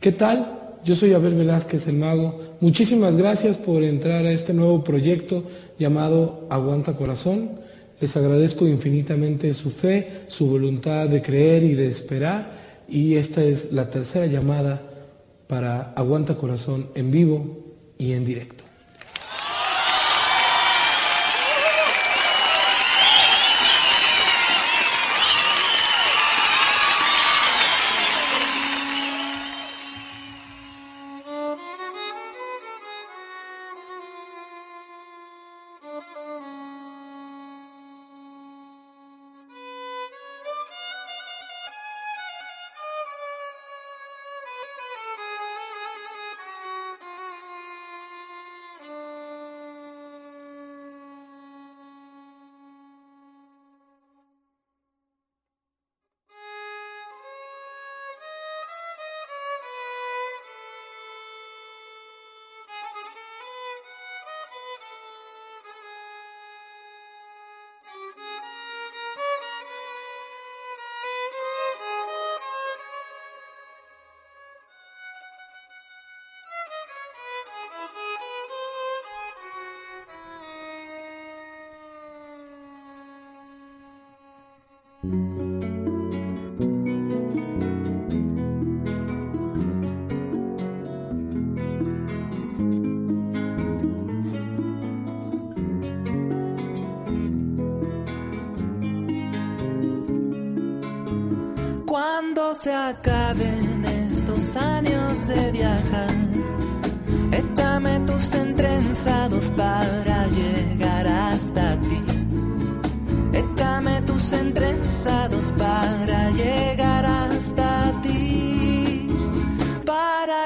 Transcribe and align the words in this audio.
¿Qué 0.00 0.12
tal? 0.12 0.78
Yo 0.82 0.94
soy 0.94 1.12
Abel 1.12 1.34
Velázquez, 1.34 1.86
el 1.86 1.96
mago. 1.96 2.56
Muchísimas 2.60 3.16
gracias 3.16 3.58
por 3.58 3.82
entrar 3.82 4.24
a 4.24 4.32
este 4.32 4.54
nuevo 4.54 4.82
proyecto 4.82 5.44
llamado 5.78 6.46
Aguanta 6.48 6.96
Corazón. 6.96 7.60
Les 8.00 8.16
agradezco 8.16 8.66
infinitamente 8.66 9.52
su 9.52 9.68
fe, 9.70 10.22
su 10.28 10.46
voluntad 10.46 11.06
de 11.06 11.20
creer 11.20 11.64
y 11.64 11.74
de 11.74 11.88
esperar. 11.88 12.50
Y 12.88 13.16
esta 13.16 13.44
es 13.44 13.72
la 13.72 13.90
tercera 13.90 14.24
llamada 14.24 14.80
para 15.46 15.92
Aguanta 15.92 16.34
Corazón 16.34 16.88
en 16.94 17.10
vivo 17.10 17.58
y 17.98 18.12
en 18.12 18.24
directo. 18.24 18.69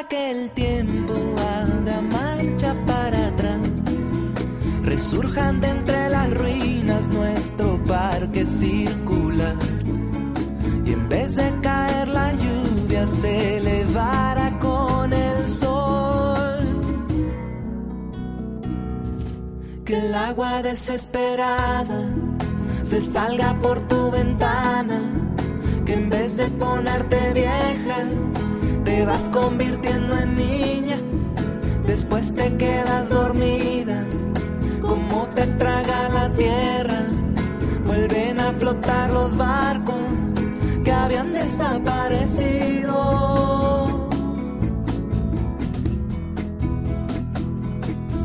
Que 0.08 0.30
el 0.30 0.50
tiempo 0.50 1.14
haga 1.38 2.00
marcha 2.02 2.74
para 2.86 3.28
atrás. 3.28 3.60
Resurjan 4.82 5.60
de 5.60 5.68
entre 5.68 6.10
las 6.10 6.30
ruinas 6.34 7.08
nuestro 7.08 7.82
parque 7.84 8.44
circular. 8.44 9.56
Y 10.84 10.92
en 10.92 11.08
vez 11.08 11.36
de 11.36 11.50
caer 11.62 12.08
la 12.08 12.32
lluvia 12.34 13.06
se 13.06 13.56
elevara 13.56 14.58
con 14.60 15.12
el 15.12 15.48
sol. 15.48 16.58
Que 19.86 19.98
el 19.98 20.14
agua 20.14 20.62
desesperada 20.62 22.08
se 22.84 23.00
salga 23.00 23.54
por 23.62 23.80
tu 23.88 24.10
ventana. 24.10 25.00
Que 25.86 25.94
en 25.94 26.10
vez 26.10 26.36
de 26.36 26.46
ponerte 26.48 27.32
vieja, 27.32 28.04
te 28.94 29.04
vas 29.04 29.28
convirtiendo 29.30 30.16
en 30.16 30.36
niña. 30.36 30.98
Después 31.86 32.32
te 32.32 32.56
quedas 32.56 33.08
dormida, 33.08 34.04
como 34.80 35.26
te 35.34 35.46
traga 35.62 36.08
la 36.10 36.30
tierra. 36.32 37.00
Vuelven 37.86 38.38
a 38.38 38.52
flotar 38.52 39.10
los 39.10 39.36
barcos 39.36 39.96
que 40.84 40.92
habían 40.92 41.32
desaparecido. 41.32 42.94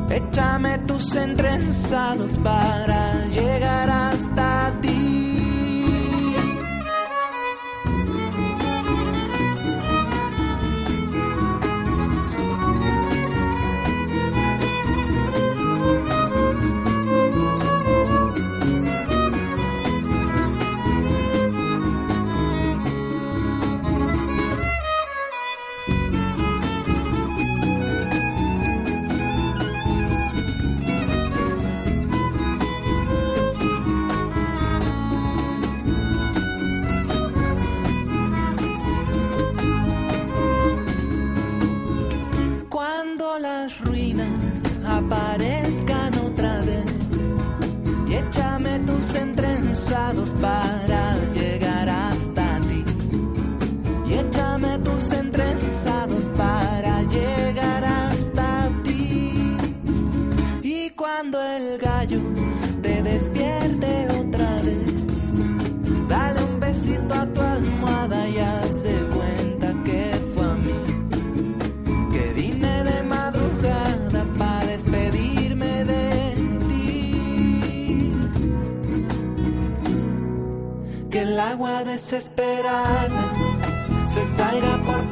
Échame 0.09 0.77
tus 0.79 1.15
entrenzados 1.15 2.37
para 2.37 3.25
llegar 3.27 3.89
hasta 3.89 4.71
ti. 4.81 4.98
Desesperada. 82.09 83.31
Se 84.09 84.23
salga 84.23 84.77
por 84.83 85.08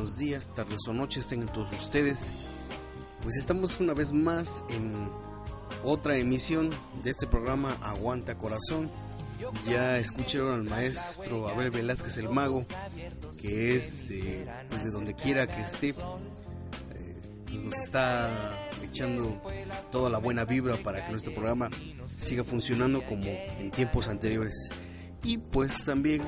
buenos 0.00 0.16
días, 0.16 0.54
tardes 0.54 0.88
o 0.88 0.94
noches 0.94 1.28
tengan 1.28 1.52
todos 1.52 1.70
ustedes. 1.74 2.32
Pues 3.22 3.36
estamos 3.36 3.80
una 3.80 3.92
vez 3.92 4.14
más 4.14 4.64
en 4.70 5.10
otra 5.84 6.16
emisión 6.16 6.70
de 7.04 7.10
este 7.10 7.26
programa 7.26 7.76
Aguanta 7.82 8.38
Corazón. 8.38 8.90
Ya 9.68 9.98
escucharon 9.98 10.54
al 10.54 10.62
maestro 10.62 11.48
Abel 11.48 11.70
Velázquez 11.70 12.16
el 12.16 12.30
Mago, 12.30 12.64
que 13.42 13.76
es, 13.76 14.10
eh, 14.12 14.46
pues 14.70 14.84
de 14.84 14.90
donde 14.90 15.12
quiera 15.12 15.46
que 15.46 15.60
esté, 15.60 15.90
eh, 15.90 15.94
pues 17.44 17.62
nos 17.62 17.76
está 17.76 18.30
echando 18.82 19.38
toda 19.92 20.08
la 20.08 20.16
buena 20.16 20.46
vibra 20.46 20.78
para 20.78 21.04
que 21.04 21.10
nuestro 21.10 21.34
programa 21.34 21.68
siga 22.16 22.42
funcionando 22.42 23.04
como 23.04 23.26
en 23.26 23.70
tiempos 23.70 24.08
anteriores. 24.08 24.70
Y 25.24 25.36
pues 25.36 25.84
también 25.84 26.22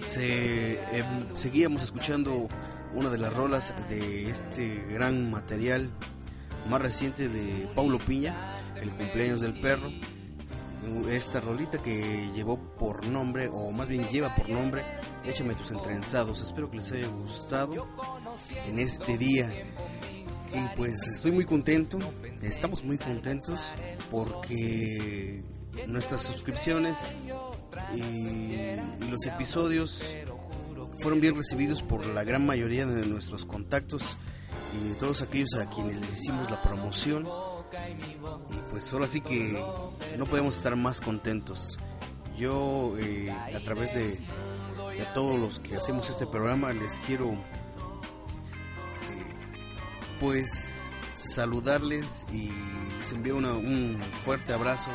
se, 0.00 0.80
em, 0.96 1.34
seguíamos 1.34 1.82
escuchando 1.82 2.48
una 2.94 3.08
de 3.08 3.18
las 3.18 3.32
rolas 3.34 3.74
de 3.88 4.30
este 4.30 4.84
gran 4.88 5.30
material 5.30 5.90
más 6.68 6.80
reciente 6.80 7.28
de 7.28 7.68
Paulo 7.74 7.98
Piña, 7.98 8.54
El 8.76 8.90
cumpleaños 8.90 9.40
del 9.40 9.60
perro. 9.60 9.90
Esta 11.10 11.40
rolita 11.40 11.78
que 11.82 12.30
llevó 12.34 12.56
por 12.56 13.06
nombre, 13.06 13.48
o 13.52 13.70
más 13.70 13.86
bien 13.86 14.08
lleva 14.08 14.34
por 14.34 14.48
nombre, 14.48 14.82
Échame 15.24 15.54
tus 15.54 15.70
entrenzados. 15.70 16.40
Espero 16.42 16.70
que 16.70 16.78
les 16.78 16.92
haya 16.92 17.08
gustado 17.08 17.86
en 18.66 18.78
este 18.78 19.18
día. 19.18 19.50
Y 20.52 20.76
pues 20.76 21.06
estoy 21.08 21.32
muy 21.32 21.44
contento, 21.44 21.98
estamos 22.42 22.82
muy 22.82 22.98
contentos 22.98 23.74
porque 24.10 25.44
nuestras 25.86 26.22
suscripciones 26.22 27.14
y, 27.94 29.10
los 29.10 29.26
episodios 29.26 30.16
fueron 30.94 31.20
bien 31.20 31.34
recibidos 31.34 31.82
por 31.82 32.06
la 32.06 32.22
gran 32.22 32.46
mayoría 32.46 32.86
de 32.86 33.04
nuestros 33.06 33.44
contactos 33.44 34.16
y 34.74 34.90
de 34.90 34.94
todos 34.94 35.22
aquellos 35.22 35.54
a 35.54 35.68
quienes 35.68 36.00
les 36.00 36.20
hicimos 36.20 36.50
la 36.50 36.62
promoción. 36.62 37.28
Y 38.50 38.70
pues 38.70 38.92
ahora 38.92 39.08
sí 39.08 39.20
que 39.20 39.60
no 40.16 40.26
podemos 40.26 40.56
estar 40.56 40.76
más 40.76 41.00
contentos. 41.00 41.78
Yo 42.36 42.94
eh, 42.98 43.30
a 43.30 43.60
través 43.64 43.94
de, 43.94 44.06
de, 44.06 45.06
todos 45.12 45.38
los 45.38 45.58
que 45.58 45.76
hacemos 45.76 46.08
este 46.08 46.26
programa 46.26 46.72
les 46.72 46.98
quiero 47.00 47.32
eh, 47.32 47.38
pues 50.20 50.90
saludarles 51.14 52.26
y 52.32 52.50
les 53.00 53.12
envío 53.12 53.38
un 53.38 53.98
fuerte 54.22 54.52
abrazo 54.52 54.90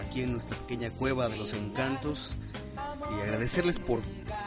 aquí 0.00 0.22
en 0.22 0.32
nuestra 0.32 0.56
pequeña 0.56 0.88
cueva 0.90 1.28
de 1.28 1.36
los 1.36 1.52
encantos 1.52 2.38
y 3.10 3.22
agradecerles 3.22 3.78
por 3.78 4.00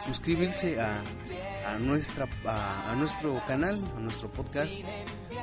suscribirse 0.04 0.80
a, 0.80 1.78
nuestra, 1.78 2.28
a, 2.44 2.94
nuestro 2.96 3.40
canal, 3.46 3.80
a 3.96 4.00
nuestro 4.00 4.28
podcast. 4.32 4.90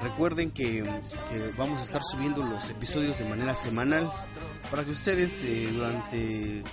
Recuerden 0.02 0.52
que, 0.52 0.84
que, 1.30 1.52
vamos 1.58 1.80
a 1.80 1.84
estar 1.84 2.04
subiendo 2.04 2.44
los 2.44 2.70
episodios 2.70 3.20
de 3.20 3.26
manera 3.26 3.56
semanal 3.56 4.12
para 4.70 4.84
que 4.84 4.92
ustedes 4.92 5.46
eh, 5.46 5.70
durante 5.72 6.64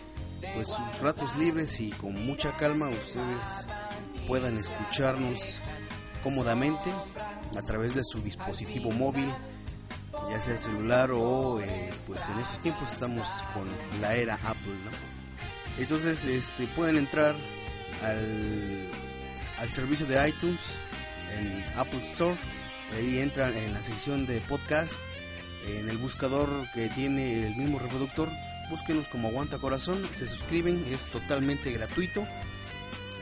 pues, 0.55 0.69
sus 0.69 0.99
ratos 1.01 1.37
libres 1.37 1.81
y 1.81 1.91
con 1.91 2.27
mucha 2.27 2.57
calma 2.57 2.89
ustedes 2.89 3.65
puedan 4.27 4.59
escucharnos 4.59 5.61
cómodamente 6.25 6.91
a 7.57 7.63
través 7.63 7.95
de 7.95 8.03
su 8.03 8.21
dispositivo 8.21 8.91
móvil 8.91 9.33
ya 10.29 10.39
sea 10.41 10.57
celular 10.57 11.11
o 11.13 11.61
eh, 11.61 11.93
pues 12.07 12.29
en 12.29 12.39
esos 12.39 12.61
tiempos 12.61 12.93
estamos 12.93 13.45
con 13.55 13.69
la 14.01 14.15
era 14.15 14.35
Apple. 14.35 14.75
Entonces 15.79 16.25
este, 16.25 16.67
pueden 16.69 16.97
entrar 16.97 17.35
al, 18.03 18.89
al 19.59 19.69
servicio 19.69 20.07
de 20.07 20.29
iTunes 20.29 20.79
en 21.39 21.65
Apple 21.77 22.03
Store, 22.03 22.37
ahí 22.97 23.21
entran 23.21 23.57
en 23.57 23.73
la 23.73 23.83
sección 23.83 24.27
de 24.27 24.41
podcast, 24.41 25.03
en 25.67 25.89
el 25.89 25.99
buscador 25.99 26.69
que 26.75 26.89
tiene 26.89 27.47
el 27.47 27.57
mismo 27.57 27.79
reproductor, 27.79 28.29
búsquenos 28.69 29.09
como 29.09 29.29
Aguanta 29.29 29.59
Corazón, 29.59 30.03
se 30.13 30.27
suscriben, 30.27 30.85
es 30.93 31.11
totalmente 31.11 31.73
gratuito 31.73 32.27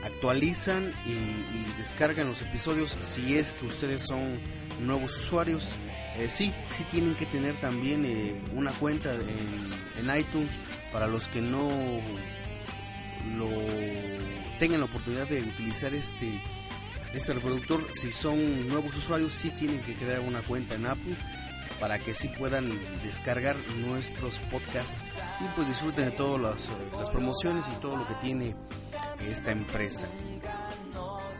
actualizan 0.04 0.92
y, 1.06 1.78
descargan 1.78 2.26
los 2.26 2.42
episodios 2.42 2.98
si 3.02 3.36
es 3.36 3.52
que 3.52 3.64
ustedes 3.64 4.02
son 4.02 4.40
nuevos 4.80 5.16
usuarios 5.16 5.76
eh, 6.18 6.28
sí, 6.28 6.52
sí 6.68 6.84
tienen 6.84 7.14
que 7.14 7.26
tener 7.26 7.58
también 7.60 8.04
eh, 8.04 8.40
una 8.54 8.72
cuenta 8.72 9.14
en, 9.14 10.18
iTunes 10.18 10.62
para 10.90 11.06
los 11.06 11.28
que 11.28 11.42
no 11.42 11.68
lo 13.36 13.48
tengan 14.58 14.80
la 14.80 14.86
oportunidad 14.86 15.28
de 15.28 15.42
utilizar 15.42 15.92
este 15.92 16.40
este 17.12 17.34
reproductor. 17.34 17.86
Si 17.90 18.12
son 18.12 18.68
nuevos 18.68 18.96
usuarios, 18.96 19.32
sí 19.32 19.50
tienen 19.50 19.80
que 19.82 19.94
crear 19.94 20.20
una 20.20 20.40
cuenta 20.42 20.74
en 20.74 20.86
Apple 20.86 21.16
para 21.80 21.98
que 21.98 22.14
sí 22.14 22.28
puedan 22.28 22.70
descargar 23.02 23.56
nuestros 23.76 24.38
podcasts 24.40 25.10
y 25.40 25.44
pues 25.54 25.68
disfruten 25.68 26.06
de 26.06 26.10
todas 26.10 26.40
las, 26.40 26.68
eh, 26.68 26.90
las 26.98 27.10
promociones 27.10 27.68
y 27.68 27.80
todo 27.80 27.96
lo 27.96 28.06
que 28.06 28.14
tiene 28.14 28.54
esta 29.30 29.52
empresa. 29.52 30.08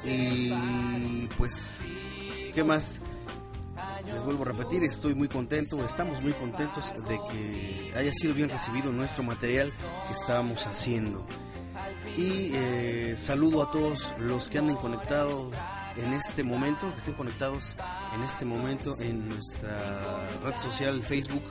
Y 0.04 1.26
pues, 1.37 1.85
¿qué 2.54 2.62
más? 2.64 3.02
Les 4.12 4.22
vuelvo 4.22 4.42
a 4.42 4.46
repetir, 4.46 4.82
estoy 4.84 5.14
muy 5.14 5.28
contento, 5.28 5.84
estamos 5.84 6.22
muy 6.22 6.32
contentos 6.32 6.94
de 7.08 7.20
que 7.30 7.92
haya 7.96 8.12
sido 8.12 8.34
bien 8.34 8.48
recibido 8.48 8.92
nuestro 8.92 9.22
material 9.22 9.70
que 10.06 10.12
estábamos 10.12 10.66
haciendo. 10.66 11.26
Y 12.16 12.50
eh, 12.54 13.14
saludo 13.16 13.62
a 13.62 13.70
todos 13.70 14.12
los 14.18 14.48
que 14.48 14.58
anden 14.58 14.76
conectados 14.76 15.48
en 15.96 16.12
este 16.12 16.44
momento, 16.44 16.90
que 16.92 16.98
estén 16.98 17.14
conectados 17.14 17.76
en 18.14 18.22
este 18.22 18.44
momento 18.44 18.96
en 19.00 19.28
nuestra 19.28 20.30
red 20.42 20.56
social 20.56 21.02
Facebook. 21.02 21.42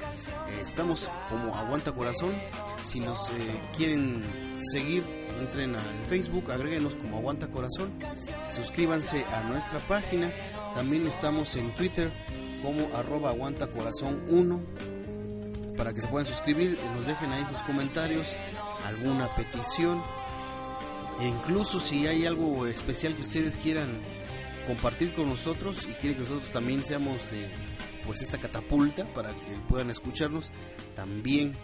Eh, 0.50 0.62
estamos 0.64 1.10
como 1.30 1.56
Aguanta 1.56 1.92
Corazón. 1.92 2.34
Si 2.82 3.00
nos 3.00 3.30
eh, 3.30 3.34
quieren 3.76 4.24
seguir, 4.60 5.04
entren 5.40 5.76
al 5.76 6.06
Facebook, 6.06 6.52
agréguenos 6.52 6.96
como 6.96 7.18
Aguanta 7.18 7.48
Corazón. 7.48 7.92
Suscríbanse 8.50 9.26
a 9.26 9.44
nuestra 9.44 9.80
página. 9.88 10.32
También 10.74 11.08
estamos 11.08 11.56
en 11.56 11.74
Twitter 11.76 12.12
como 12.68 12.94
arroba 12.98 13.30
aguanta 13.30 13.68
corazón 13.68 14.22
1 14.28 14.62
para 15.78 15.94
que 15.94 16.02
se 16.02 16.08
puedan 16.10 16.28
suscribir 16.28 16.78
y 16.84 16.96
nos 16.96 17.06
dejen 17.06 17.32
ahí 17.32 17.42
sus 17.50 17.64
comentarios, 17.64 18.36
alguna 18.84 19.34
petición 19.36 20.04
e 21.22 21.30
incluso 21.30 21.80
si 21.80 22.08
hay 22.08 22.26
algo 22.26 22.68
especial 22.68 23.16
que 23.16 23.22
ustedes 23.22 23.58
quieran 23.58 24.02
compartir 24.66 25.14
con 25.14 25.30
nosotros 25.30 25.88
y 25.90 25.94
quieren 25.94 26.16
que 26.16 26.24
nosotros 26.24 26.52
también 26.52 26.84
seamos 26.84 27.32
eh, 27.32 27.50
pues 28.06 28.22
esta 28.22 28.38
catapulta 28.38 29.06
para 29.14 29.30
que 29.30 29.58
puedan 29.70 29.90
escucharnos, 29.90 30.52
también 30.94 31.56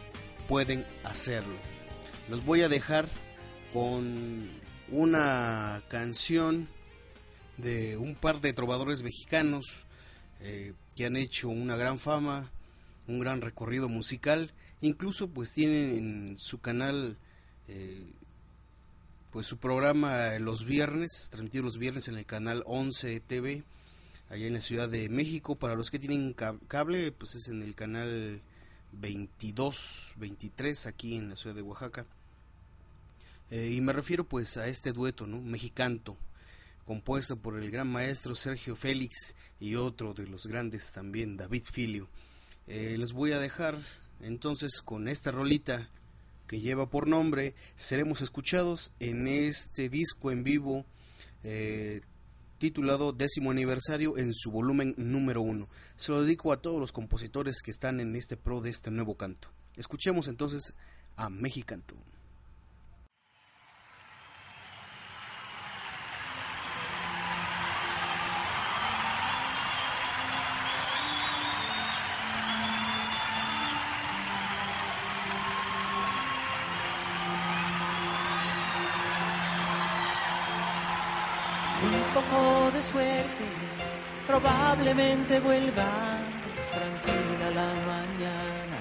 pueden 0.47 0.85
hacerlo. 1.03 1.57
Los 2.29 2.45
voy 2.45 2.61
a 2.61 2.69
dejar 2.69 3.09
con 3.73 4.49
una 4.89 5.83
canción 5.89 6.69
de 7.57 7.97
un 7.97 8.15
par 8.15 8.39
de 8.39 8.53
trovadores 8.53 9.03
mexicanos 9.03 9.85
eh, 10.39 10.73
que 10.93 11.05
han 11.05 11.15
hecho 11.15 11.49
una 11.49 11.75
gran 11.75 11.99
fama, 11.99 12.51
un 13.07 13.19
gran 13.19 13.41
recorrido 13.41 13.89
musical, 13.89 14.51
incluso 14.81 15.29
pues 15.29 15.53
tienen 15.53 15.97
en 15.97 16.37
su 16.37 16.59
canal 16.59 17.17
eh, 17.67 18.11
pues 19.31 19.47
su 19.47 19.57
programa 19.57 20.37
los 20.39 20.65
viernes, 20.65 21.29
transmitido 21.31 21.63
los 21.63 21.79
viernes 21.79 22.07
en 22.07 22.17
el 22.17 22.25
canal 22.25 22.63
11 22.67 23.19
TV, 23.21 23.63
allá 24.29 24.45
en 24.45 24.53
la 24.53 24.61
Ciudad 24.61 24.87
de 24.87 25.09
México, 25.09 25.55
para 25.55 25.75
los 25.75 25.89
que 25.89 25.99
tienen 25.99 26.33
cable, 26.33 27.11
pues 27.11 27.35
es 27.35 27.47
en 27.47 27.63
el 27.63 27.73
canal 27.73 28.41
22, 28.91 30.13
23 30.17 30.85
aquí 30.85 31.15
en 31.15 31.29
la 31.29 31.35
ciudad 31.35 31.55
de 31.55 31.63
Oaxaca. 31.63 32.05
Eh, 33.49 33.71
y 33.73 33.81
me 33.81 33.93
refiero 33.93 34.23
pues 34.23 34.57
a 34.57 34.67
este 34.67 34.93
dueto, 34.93 35.25
¿no? 35.25 35.41
Mexicanto 35.41 36.17
compuesto 36.83 37.37
por 37.37 37.59
el 37.59 37.71
gran 37.71 37.87
maestro 37.87 38.35
Sergio 38.35 38.75
Félix 38.75 39.35
y 39.59 39.75
otro 39.75 40.13
de 40.13 40.27
los 40.27 40.45
grandes 40.45 40.91
también, 40.93 41.37
David 41.37 41.63
Filio. 41.71 42.09
Eh, 42.67 42.95
les 42.97 43.13
voy 43.13 43.31
a 43.31 43.39
dejar 43.39 43.77
entonces 44.21 44.81
con 44.81 45.07
esta 45.07 45.31
rolita 45.31 45.89
que 46.47 46.59
lleva 46.59 46.89
por 46.89 47.07
nombre 47.07 47.55
Seremos 47.75 48.21
escuchados 48.21 48.91
en 48.99 49.27
este 49.27 49.89
disco 49.89 50.31
en 50.31 50.43
vivo 50.43 50.85
eh, 51.43 52.01
titulado 52.57 53.11
décimo 53.11 53.51
aniversario 53.51 54.17
en 54.17 54.33
su 54.33 54.49
volumen 54.51 54.93
número 54.97 55.41
uno. 55.41 55.67
Se 55.97 56.11
lo 56.11 56.23
dedico 56.23 56.53
a 56.53 56.61
todos 56.61 56.79
los 56.79 56.93
compositores 56.93 57.61
que 57.61 57.71
están 57.71 57.99
en 57.99 58.15
este 58.15 58.37
pro 58.37 58.61
de 58.61 58.69
este 58.69 58.89
nuevo 58.89 59.17
canto. 59.17 59.49
Escuchemos 59.75 60.29
entonces 60.29 60.73
a 61.17 61.29
Mexicanto. 61.29 61.95
Probablemente 84.27 85.39
vuelva 85.39 86.17
tranquila 86.71 87.47
la 87.55 87.69
mañana 87.91 88.77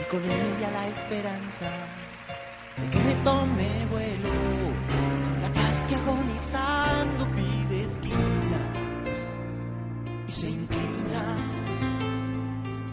y 0.00 0.04
con 0.10 0.22
ella 0.24 0.70
la 0.70 0.88
esperanza 0.88 1.66
de 2.78 2.90
que 2.90 3.02
retome 3.02 3.86
vuelo. 3.90 4.30
La 5.42 5.52
paz 5.52 5.86
que 5.86 5.94
agonizando 5.94 7.26
pide 7.34 7.84
esquina 7.84 8.60
y 10.26 10.32
se 10.32 10.48
inclina 10.48 11.24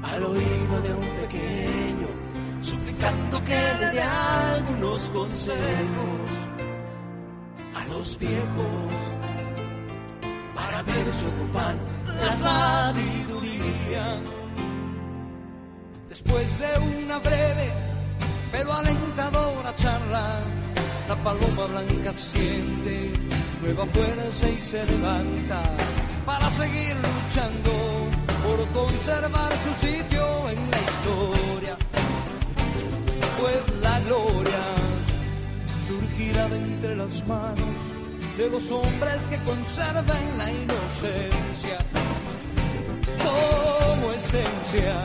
al 0.04 0.24
oído 0.24 0.82
de 0.82 0.94
un 0.94 1.10
pequeño, 1.22 2.08
suplicando 2.62 3.44
que 3.44 3.62
le 3.80 3.92
dé 3.92 4.02
algunos 4.02 5.10
consejos 5.12 6.32
a 7.76 7.86
los 7.88 8.18
viejos 8.20 9.10
para 10.70 10.84
ver 10.84 11.14
si 11.14 11.26
ocupan 11.26 11.78
la 12.22 12.34
sabiduría. 12.38 14.22
Después 16.08 16.48
de 16.60 17.04
una 17.04 17.18
breve 17.20 17.72
pero 18.52 18.74
alentadora 18.74 19.76
charla, 19.76 20.28
la 21.08 21.16
paloma 21.16 21.66
blanca 21.66 22.14
siente 22.14 23.14
nueva 23.62 23.86
fuerza 23.88 24.50
y 24.50 24.58
se 24.58 24.84
levanta 24.86 25.62
para 26.26 26.50
seguir 26.52 26.96
luchando 27.08 27.72
por 28.44 28.60
conservar 28.84 29.52
su 29.64 29.74
sitio 29.86 30.50
en 30.50 30.72
la 30.72 30.80
historia. 30.90 31.78
Pues 33.40 33.82
la 33.82 34.00
gloria 34.02 34.64
surgirá 35.88 36.48
de 36.50 36.58
entre 36.58 36.96
las 36.96 37.26
manos 37.28 37.99
de 38.40 38.50
los 38.50 38.72
hombres 38.72 39.28
que 39.30 39.38
conserven 39.40 40.38
la 40.38 40.50
inocencia 40.50 41.78
como 43.22 44.14
esencia 44.14 44.96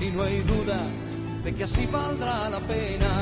y 0.00 0.06
no 0.06 0.22
hay 0.22 0.40
duda 0.40 0.80
de 1.44 1.54
que 1.54 1.64
así 1.64 1.84
valdrá 1.84 2.48
la 2.48 2.60
pena. 2.60 3.12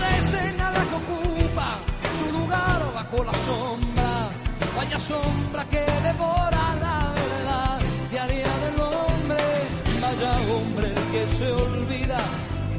La 0.00 0.16
escena 0.16 0.70
la 0.70 0.82
que 0.90 0.96
ocupa 1.02 1.78
su 2.18 2.32
lugar 2.32 2.80
bajo 2.94 3.22
la 3.22 3.34
sombra, 3.34 4.30
vaya 4.74 4.98
sombra 4.98 5.68
que 5.68 5.84
devora 6.02 6.53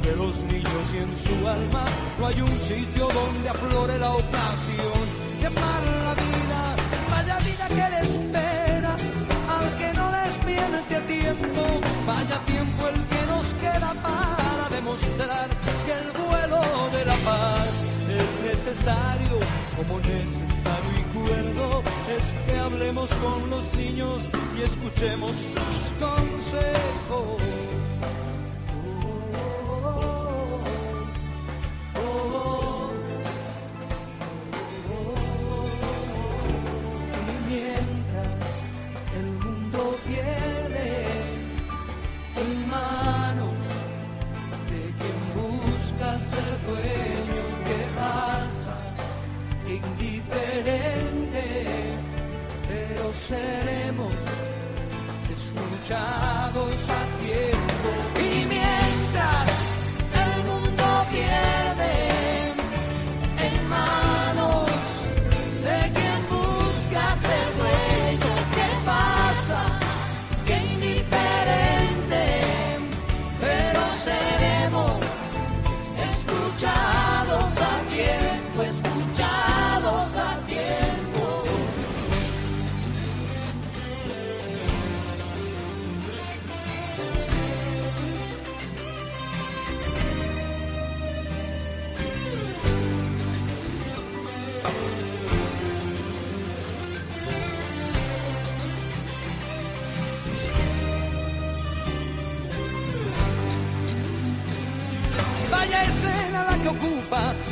de 0.06 0.14
los 0.14 0.40
niños 0.42 0.94
y 0.94 0.98
en 0.98 1.16
su 1.16 1.48
alma 1.48 1.84
no 2.18 2.26
hay 2.28 2.40
un 2.40 2.58
sitio 2.58 3.08
donde 3.08 3.48
aflore 3.48 3.98
la 3.98 4.12
ocasión 4.12 4.98
de 5.40 5.46
amar 5.46 5.82
la 6.06 6.14
vida, 6.14 6.60
vaya 7.10 7.38
vida 7.38 7.66
que 7.68 7.86
le 7.92 8.00
espera 8.10 8.92
al 9.56 9.68
que 9.78 9.92
no 9.98 10.06
despierte 10.22 10.96
a 10.96 11.06
tiempo, 11.06 11.62
vaya 12.06 12.38
tiempo 12.46 12.88
el 12.88 13.00
que 13.12 13.22
nos 13.32 13.54
queda 13.54 13.94
para 14.00 14.68
demostrar 14.76 15.48
que 15.84 15.92
el 16.02 16.08
vuelo 16.22 16.62
de 16.96 17.04
la 17.04 17.16
paz 17.28 17.72
es 18.22 18.52
necesario, 18.52 19.38
como 19.76 19.98
necesario 19.98 20.92
y 21.00 21.18
cuerdo 21.18 21.82
es 22.16 22.34
que 22.46 22.58
hablemos 22.58 23.10
con 23.14 23.50
los 23.50 23.74
niños 23.74 24.30
y 24.56 24.62
escuchemos 24.62 25.32
sus 25.34 25.92
consejos. 25.98 27.65
Escuchados 55.86 56.25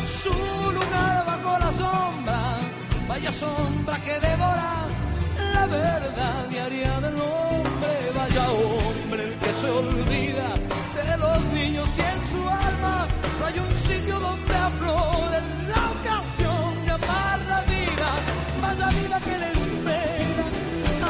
su 0.07 0.31
lugar 0.31 1.25
bajo 1.27 1.59
la 1.59 1.73
sombra. 1.73 2.59
Vaya 3.09 3.33
sombra 3.33 3.97
que 4.05 4.15
devora 4.21 4.87
la 5.55 5.67
verdad 5.67 6.47
diaria 6.51 7.01
del 7.01 7.15
hombre. 7.15 7.93
Vaya 8.15 8.45
hombre 8.51 9.25
el 9.25 9.35
que 9.35 9.53
se 9.53 9.71
olvida 9.71 10.49
de 10.95 11.17
los 11.17 11.43
niños 11.53 11.89
y 11.99 12.01
en 12.01 12.21
su 12.33 12.41
alma 12.49 13.07
no 13.41 13.47
hay 13.47 13.59
un 13.59 13.75
sitio 13.75 14.19
donde 14.21 14.55
aflore 14.55 15.41
la 15.73 15.83
ocasión 15.97 16.85
de 16.85 16.91
amar 16.93 17.39
la 17.49 17.61
vida. 17.63 18.09
Vaya 18.61 18.89
vida 19.01 19.19
que 19.21 19.39
le 19.39 19.53
espera 19.53 20.47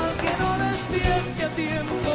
al 0.00 0.12
que 0.22 0.32
no 0.42 0.50
despierte 0.66 1.44
a 1.44 1.50
tiempo. 1.50 2.12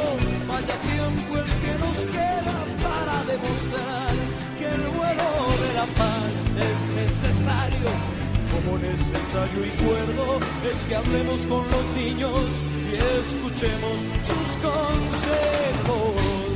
Vaya 0.47 0.75
tiempo 0.91 1.37
el 1.37 1.49
que 1.63 1.73
nos 1.83 1.97
queda 2.15 2.55
para 2.83 3.23
demostrar 3.31 4.38
que 4.59 4.65
el 4.65 4.81
vuelo 4.97 5.29
de 5.63 5.73
la 5.73 5.85
paz 5.97 6.31
es 6.69 6.79
necesario. 7.01 7.89
Como 8.53 8.77
necesario 8.77 9.65
y 9.65 9.71
cuerdo 9.83 10.39
es 10.71 10.85
que 10.85 10.95
hablemos 10.95 11.45
con 11.45 11.63
los 11.71 11.89
niños 11.95 12.61
y 12.91 12.95
escuchemos 13.21 13.97
sus 14.21 14.57
consejos. 14.57 16.48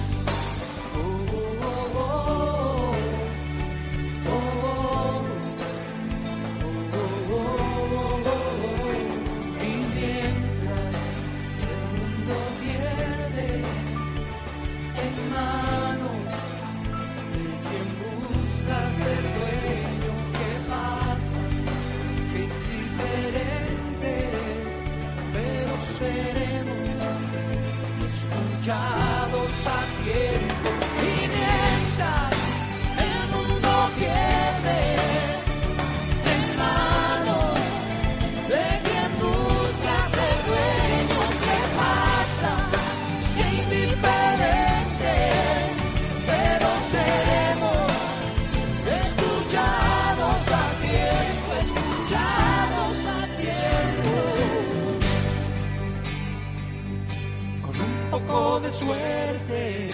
De 58.63 58.71
suerte, 58.71 59.89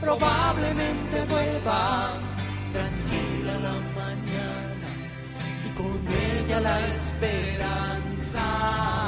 probablemente 0.00 1.24
vuelva 1.28 2.14
tranquila 2.72 3.54
la 3.66 3.76
mañana 4.00 4.88
con 5.76 6.00
ella 6.08 6.58
la 6.60 6.76
esperanza. 6.88 9.01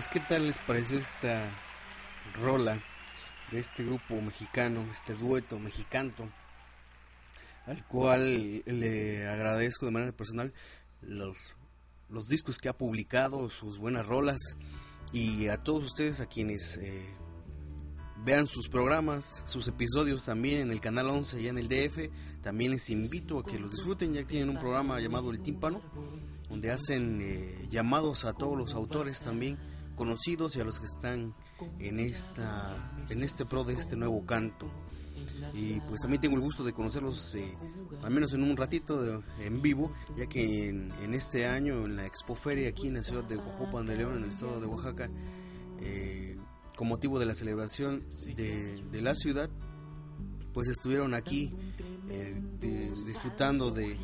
Pues 0.00 0.08
qué 0.08 0.20
tal 0.20 0.46
les 0.46 0.58
pareció 0.58 0.98
esta 0.98 1.46
rola 2.42 2.82
de 3.50 3.58
este 3.58 3.84
grupo 3.84 4.18
mexicano, 4.22 4.88
este 4.90 5.12
dueto 5.12 5.58
mexicano, 5.58 6.14
al 7.66 7.86
cual 7.86 8.62
le 8.64 9.28
agradezco 9.28 9.84
de 9.84 9.92
manera 9.92 10.12
personal 10.12 10.54
los, 11.02 11.36
discos 12.30 12.56
que 12.56 12.70
ha 12.70 12.78
publicado, 12.78 13.50
sus 13.50 13.78
buenas 13.78 14.06
rolas 14.06 14.56
y 15.12 15.48
a 15.48 15.62
todos 15.62 15.84
ustedes 15.84 16.20
a 16.20 16.26
quienes 16.26 16.78
eh, 16.78 17.14
vean 18.24 18.46
sus 18.46 18.70
programas, 18.70 19.42
sus 19.44 19.68
episodios 19.68 20.24
también 20.24 20.62
en 20.62 20.70
el 20.70 20.80
canal 20.80 21.10
11 21.10 21.42
y 21.42 21.48
en 21.48 21.58
el 21.58 21.68
DF, 21.68 22.10
también 22.40 22.70
les 22.70 22.88
invito 22.88 23.38
a 23.38 23.44
que 23.44 23.58
los 23.58 23.72
disfruten, 23.72 24.14
ya 24.14 24.26
tienen 24.26 24.48
un 24.48 24.58
programa 24.58 24.98
llamado 24.98 25.30
El 25.30 25.42
Tímpano, 25.42 25.82
donde 26.48 26.70
hacen 26.70 27.20
eh, 27.20 27.68
llamados 27.68 28.24
a 28.24 28.32
todos 28.32 28.56
los 28.56 28.72
autores 28.72 29.20
también 29.20 29.58
conocidos 30.00 30.56
y 30.56 30.60
a 30.62 30.64
los 30.64 30.80
que 30.80 30.86
están 30.86 31.34
en 31.78 31.98
esta 31.98 32.90
en 33.10 33.22
este 33.22 33.44
pro 33.44 33.64
de 33.64 33.74
este 33.74 33.96
nuevo 33.96 34.24
canto. 34.24 34.66
Y 35.52 35.78
pues 35.80 36.00
también 36.00 36.22
tengo 36.22 36.36
el 36.36 36.40
gusto 36.40 36.64
de 36.64 36.72
conocerlos 36.72 37.34
eh, 37.34 37.54
al 38.02 38.10
menos 38.10 38.32
en 38.32 38.42
un 38.42 38.56
ratito 38.56 39.22
en 39.38 39.60
vivo 39.60 39.92
ya 40.16 40.24
que 40.24 40.70
en, 40.70 41.12
este 41.12 41.46
año 41.46 41.84
en 41.84 41.96
la 41.96 42.06
expoferia 42.06 42.70
aquí 42.70 42.88
en 42.88 42.94
la 42.94 43.02
ciudad 43.02 43.24
de 43.24 43.36
Oaxaca 43.36 43.82
de 43.82 43.96
León 43.98 44.16
en 44.16 44.24
el 44.24 44.30
estado 44.30 44.58
de 44.58 44.66
Oaxaca 44.66 45.10
eh, 45.80 46.38
con 46.78 46.88
motivo 46.88 47.18
de 47.18 47.26
la 47.26 47.34
celebración 47.34 48.06
de, 48.36 49.02
la 49.02 49.14
ciudad 49.14 49.50
pues 50.54 50.68
estuvieron 50.68 51.12
aquí 51.12 51.54
eh, 52.08 52.42
disfrutando 53.06 53.70
de, 53.70 53.98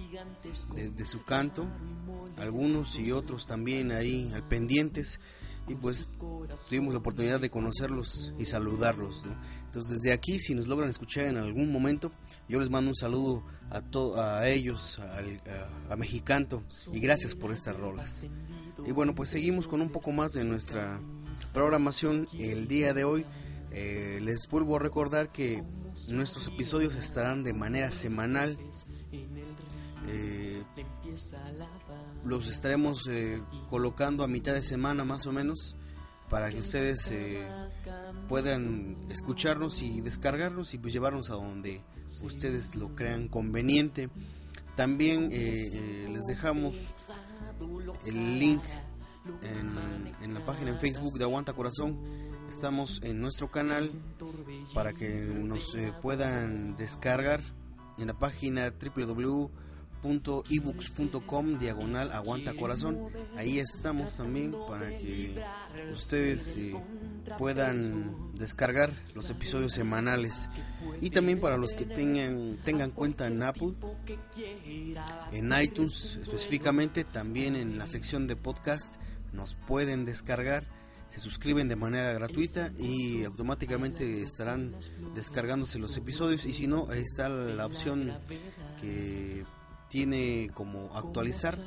de 0.95 1.05
su 1.07 1.25
canto 1.25 1.67
algunos 2.37 2.99
y 2.99 3.13
otros 3.13 3.47
también 3.47 3.93
ahí 3.93 4.31
al 4.35 4.47
pendientes 4.47 5.21
y 5.69 5.75
pues 5.75 6.09
tuvimos 6.69 6.95
la 6.95 7.01
oportunidad 7.01 7.41
de 7.41 7.51
conocerlos 7.51 8.33
y 8.39 8.45
saludarlos. 8.45 9.25
Entonces 9.67 9.99
desde 9.99 10.13
aquí, 10.13 10.39
si 10.39 10.55
nos 10.55 10.67
logran 10.67 10.89
escuchar 10.89 11.27
en 11.27 11.37
algún 11.37 11.73
momento, 11.73 12.13
yo 12.49 12.59
les 12.59 12.71
mando 12.71 12.91
un 12.91 12.95
saludo 12.95 13.43
a, 13.71 14.39
a 14.39 14.49
ellos, 14.49 14.99
a, 15.01 15.93
a, 15.93 15.97
Mexicanto, 15.97 16.63
y 16.93 17.01
gracias 17.01 17.35
por 17.35 17.53
estas 17.53 17.77
rolas. 17.77 18.27
Y 18.85 18.93
bueno, 18.93 19.15
pues 19.15 19.31
seguimos 19.31 19.67
con 19.67 19.81
un 19.81 19.91
poco 19.91 20.13
más 20.13 20.33
de 20.33 20.45
nuestra 20.45 21.01
programación 21.53 22.29
el 22.39 22.69
día 22.69 22.95
de 22.95 23.05
hoy. 23.05 23.27
Eh, 23.73 24.21
les 24.23 24.47
vuelvo 24.49 24.77
a 24.77 24.79
recordar 24.79 25.33
que 25.33 25.65
nuestros 26.09 26.47
episodios 26.49 26.95
estarán 26.95 27.43
de 27.43 27.53
manera 27.53 27.91
semanal. 27.91 28.59
Eh, 30.09 30.36
los 32.25 32.49
estaremos 32.49 33.07
eh, 33.09 33.41
colocando 33.71 34.25
a 34.25 34.29
mitad 34.29 34.53
de 34.53 34.63
semana 34.63 35.05
más 35.05 35.27
o 35.27 35.33
menos 35.33 35.77
para 36.29 36.51
que 36.51 36.59
ustedes 36.59 37.11
eh, 37.13 37.41
puedan 38.29 38.97
escucharnos 39.11 39.83
y 39.83 40.01
descargarnos 40.01 40.75
y 40.75 40.79
pues 40.79 40.93
llevarnos 40.93 41.31
a 41.31 41.35
donde 41.35 41.83
ustedes 42.23 42.75
lo 42.75 42.95
crean 42.97 43.29
conveniente. 43.29 44.11
También 44.75 45.29
eh, 45.33 46.09
les 46.11 46.25
dejamos 46.25 46.95
el 48.05 48.39
link 48.41 48.63
en, 49.43 50.13
en, 50.23 50.35
la 50.35 50.45
página 50.45 50.73
en 50.73 50.81
Facebook 50.81 51.17
de 51.19 51.25
Aguanta 51.25 51.53
Corazón. 51.53 51.97
Estamos 52.49 53.01
en 53.03 53.21
nuestro 53.21 53.51
canal 53.51 53.91
para 54.75 54.93
que 54.93 55.09
nos 55.21 55.77
puedan 56.03 56.77
descargar 56.77 57.41
en 57.99 58.09
la 58.09 58.19
página 58.19 58.73
www 58.73 59.66
ebooks.com 60.51 61.59
diagonal 61.59 62.13
aguanta 62.13 62.55
corazón. 62.55 62.99
Ahí 63.37 63.59
estamos 63.59 64.17
también 64.17 64.55
para 64.69 64.89
que 64.89 65.43
ustedes 65.93 66.57
eh, 66.57 66.75
puedan 67.39 68.35
descargar 68.35 68.93
los 69.15 69.29
episodios 69.31 69.73
semanales. 69.73 70.49
Y 71.01 71.11
también 71.11 71.41
para 71.41 71.57
los 71.57 71.75
que 71.75 71.85
tengan 71.85 72.59
tengan 72.65 72.91
cuenta 72.91 73.27
en 73.27 73.43
Apple 73.43 73.75
en 75.33 75.53
iTunes 75.61 76.19
específicamente 76.23 77.05
también 77.05 77.57
en 77.57 77.79
la 77.79 77.87
sección 77.87 78.27
de 78.27 78.37
podcast 78.37 78.97
nos 79.33 79.55
pueden 79.55 80.05
descargar. 80.05 80.65
Se 81.09 81.21
suscriben 81.21 81.69
de 81.69 81.77
manera 81.77 82.13
gratuita 82.13 82.73
y 82.79 83.23
automáticamente 83.25 84.23
estarán 84.23 84.75
descargándose 85.15 85.79
los 85.79 85.97
episodios. 85.97 86.47
Y 86.47 86.53
si 86.53 86.67
no 86.67 86.91
está 86.93 87.29
la 87.29 87.65
opción 87.65 88.13
que 88.81 89.45
tiene 89.89 90.51
como 90.55 90.95
actualizar. 90.95 91.59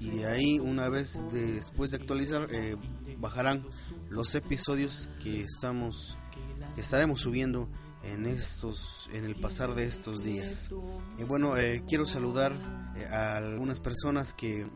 Y 0.00 0.10
de 0.10 0.26
ahí 0.26 0.58
una 0.58 0.88
vez 0.88 1.24
después 1.32 1.90
de 1.90 1.96
actualizar 1.96 2.48
eh, 2.50 2.76
bajarán 3.18 3.66
los 4.10 4.34
episodios 4.34 5.10
que 5.22 5.42
estamos 5.42 6.18
estaremos 6.76 7.20
subiendo 7.20 7.68
en 8.02 8.26
estos 8.26 9.08
en 9.14 9.24
el 9.24 9.36
pasar 9.36 9.74
de 9.74 9.86
estos 9.86 10.22
días. 10.22 10.70
Y 11.18 11.24
bueno 11.24 11.56
eh, 11.56 11.82
quiero 11.88 12.04
saludar 12.04 12.52
eh, 12.96 13.06
a 13.06 13.38
algunas 13.38 13.80
personas 13.80 14.34
que 14.34 14.66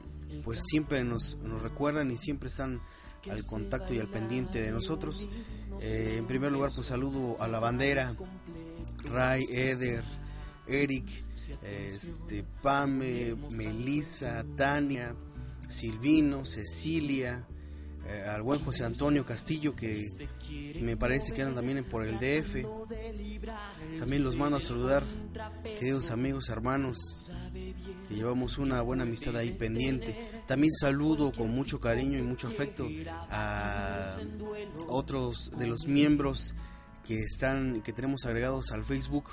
pues 0.42 0.62
siempre 0.64 1.04
nos, 1.04 1.36
nos, 1.38 1.62
recuerdan 1.62 2.10
y 2.10 2.16
siempre 2.16 2.48
están 2.48 2.80
al 3.28 3.44
contacto 3.44 3.92
y 3.92 3.98
al 3.98 4.08
pendiente 4.08 4.62
de 4.62 4.72
nosotros. 4.72 5.28
En 5.82 6.26
primer 6.26 6.52
lugar 6.52 6.70
pues 6.74 6.86
saludo 6.86 7.36
a 7.40 7.48
la 7.48 7.58
bandera 7.58 8.14
Ray 9.04 9.44
Eder 9.50 10.04
Eric, 10.70 11.24
este, 11.62 12.44
Pame, 12.62 13.34
Melissa, 13.50 14.44
Tania, 14.56 15.14
Silvino, 15.68 16.44
Cecilia, 16.44 17.46
eh, 18.06 18.24
al 18.28 18.42
buen 18.42 18.60
José 18.60 18.84
Antonio 18.84 19.24
Castillo 19.26 19.76
que 19.76 20.08
me 20.80 20.96
parece 20.96 21.32
que 21.32 21.42
andan 21.42 21.56
también 21.56 21.84
por 21.84 22.06
el 22.06 22.14
DF. 22.18 22.66
También 23.98 24.24
los 24.24 24.36
mando 24.36 24.56
a 24.56 24.60
saludar, 24.60 25.04
queridos 25.78 26.10
amigos, 26.10 26.48
hermanos, 26.48 27.30
que 28.08 28.14
llevamos 28.14 28.58
una 28.58 28.80
buena 28.80 29.04
amistad 29.04 29.36
ahí 29.36 29.52
pendiente. 29.52 30.16
También 30.46 30.72
saludo 30.72 31.32
con 31.32 31.50
mucho 31.50 31.78
cariño 31.80 32.18
y 32.18 32.22
mucho 32.22 32.48
afecto 32.48 32.88
a 33.30 34.16
otros 34.88 35.50
de 35.58 35.66
los 35.66 35.86
miembros 35.86 36.54
que 37.04 37.18
están 37.18 37.82
que 37.82 37.92
tenemos 37.92 38.24
agregados 38.26 38.72
al 38.72 38.84
Facebook 38.84 39.30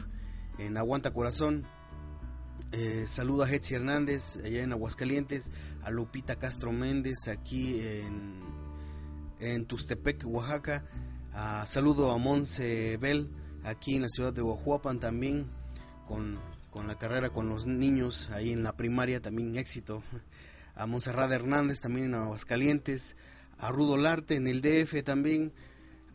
en 0.59 0.77
Aguanta 0.77 1.11
Corazón. 1.13 1.65
Eh, 2.73 3.05
saludo 3.07 3.43
a 3.43 3.49
Hetzi 3.49 3.75
Hernández 3.75 4.39
allá 4.43 4.61
en 4.61 4.73
Aguascalientes, 4.73 5.51
a 5.83 5.89
Lupita 5.89 6.35
Castro 6.35 6.73
Méndez 6.73 7.29
aquí 7.29 7.79
en, 7.79 8.41
en 9.39 9.65
Tustepec, 9.65 10.25
Oaxaca. 10.25 10.83
saludo 11.65 12.11
a 12.11 12.17
Monse 12.17 12.97
Bell 12.97 13.29
aquí 13.63 13.95
en 13.95 14.01
la 14.01 14.09
ciudad 14.09 14.33
de 14.33 14.41
Oahuapan 14.41 14.99
también 14.99 15.47
con, 16.09 16.39
con, 16.69 16.87
la 16.87 16.97
carrera 16.97 17.29
con 17.29 17.47
los 17.47 17.67
niños 17.67 18.29
ahí 18.31 18.51
en 18.51 18.63
la 18.63 18.75
primaria 18.75 19.21
también 19.21 19.57
éxito. 19.57 20.03
A 20.75 20.85
Monserrat 20.87 21.31
Hernández 21.31 21.79
también 21.79 22.07
en 22.07 22.15
Aguascalientes, 22.15 23.15
a 23.59 23.71
Rudo 23.71 23.95
Larte 23.95 24.35
en 24.35 24.45
el 24.45 24.61
DF 24.61 25.03
también 25.05 25.53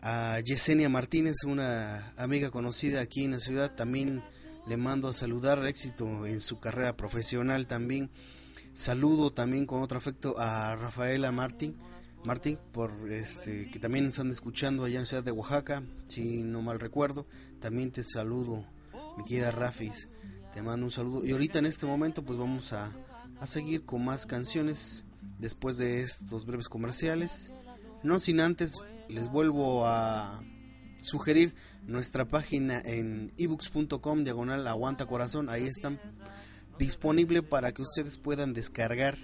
a 0.00 0.38
Yesenia 0.40 0.90
Martínez, 0.90 1.44
una 1.46 2.12
amiga 2.18 2.50
conocida 2.50 3.00
aquí 3.00 3.24
en 3.24 3.30
la 3.30 3.40
ciudad, 3.40 3.74
también 3.74 4.22
le 4.66 4.76
mando 4.76 5.08
a 5.08 5.12
saludar 5.12 5.66
éxito 5.66 6.26
en 6.26 6.40
su 6.40 6.60
carrera 6.60 6.96
profesional 6.96 7.66
también. 7.66 8.10
Saludo 8.74 9.32
también 9.32 9.66
con 9.66 9.82
otro 9.82 9.98
afecto 9.98 10.38
a 10.38 10.76
Rafaela 10.76 11.30
Martín, 11.32 11.76
Martín 12.24 12.58
por 12.72 13.10
este 13.10 13.70
que 13.70 13.78
también 13.78 14.06
están 14.06 14.30
escuchando 14.30 14.84
allá 14.84 14.96
en 14.96 15.02
la 15.02 15.06
ciudad 15.06 15.24
de 15.24 15.32
Oaxaca, 15.32 15.82
si 16.06 16.42
no 16.42 16.62
mal 16.62 16.80
recuerdo. 16.80 17.26
También 17.60 17.90
te 17.90 18.02
saludo, 18.02 18.64
mi 19.18 19.24
querida 19.24 19.50
Rafis. 19.50 20.08
Te 20.54 20.62
mando 20.62 20.86
un 20.86 20.90
saludo. 20.90 21.24
Y 21.24 21.32
ahorita 21.32 21.58
en 21.58 21.66
este 21.66 21.86
momento 21.86 22.24
pues 22.24 22.38
vamos 22.38 22.72
a, 22.72 22.92
a 23.40 23.46
seguir 23.46 23.84
con 23.84 24.04
más 24.04 24.26
canciones 24.26 25.04
después 25.38 25.78
de 25.78 26.00
estos 26.00 26.46
breves 26.46 26.68
comerciales. 26.68 27.52
No 28.02 28.18
sin 28.18 28.40
antes 28.40 28.78
les 29.08 29.28
vuelvo 29.28 29.86
a 29.86 30.42
sugerir 31.02 31.54
nuestra 31.86 32.26
página 32.26 32.80
en 32.84 33.32
ebooks.com 33.38 34.24
diagonal 34.24 34.66
aguanta 34.66 35.06
corazón 35.06 35.48
ahí 35.48 35.64
están 35.64 36.00
disponible 36.78 37.42
para 37.42 37.72
que 37.72 37.82
ustedes 37.82 38.16
puedan 38.16 38.52
descargar 38.52 39.16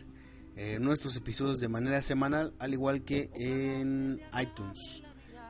eh, 0.57 0.79
nuestros 0.81 1.17
episodios 1.17 1.61
de 1.61 1.69
manera 1.69 2.03
semanal, 2.03 2.53
al 2.59 2.73
igual 2.73 3.03
que 3.03 3.31
en 3.35 4.21
iTunes. 4.41 5.03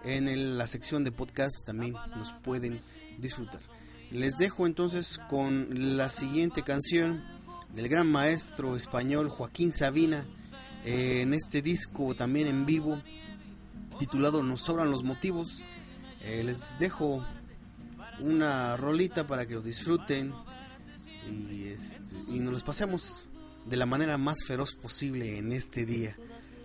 En 0.05 0.59
la 0.59 0.67
sección 0.67 1.03
de 1.03 1.13
podcast 1.13 1.67
también 1.67 1.95
nos 2.17 2.33
pueden 2.35 2.81
disfrutar. 3.19 3.61
Les 4.11 4.37
dejo 4.39 4.67
entonces 4.67 5.19
con 5.29 5.97
la 5.97 6.09
siguiente 6.09 6.63
canción 6.63 7.25
del 7.75 7.89
gran 7.89 8.11
maestro 8.11 8.77
español 8.77 9.29
Joaquín 9.29 9.73
Sabina 9.73 10.27
eh, 10.85 11.21
en 11.23 11.35
este 11.35 11.63
disco 11.63 12.15
también 12.15 12.47
en 12.47 12.65
vivo 12.65 13.03
titulado 13.99 14.43
Nos 14.43 14.61
sobran 14.63 14.91
los 14.91 15.05
motivos. 15.05 15.65
Eh, 16.29 16.45
les 16.45 16.77
dejo 16.79 17.25
una 18.21 18.77
rolita 18.77 19.27
para 19.27 19.47
que 19.47 19.55
lo 19.55 19.63
disfruten 19.63 20.35
y, 21.27 21.69
este, 21.69 22.17
y 22.29 22.41
nos 22.41 22.53
los 22.53 22.63
pasemos 22.63 23.29
de 23.65 23.79
la 23.79 23.87
manera 23.87 24.19
más 24.19 24.45
feroz 24.47 24.75
posible 24.75 25.39
en 25.39 25.53
este 25.53 25.87
día. 25.87 26.19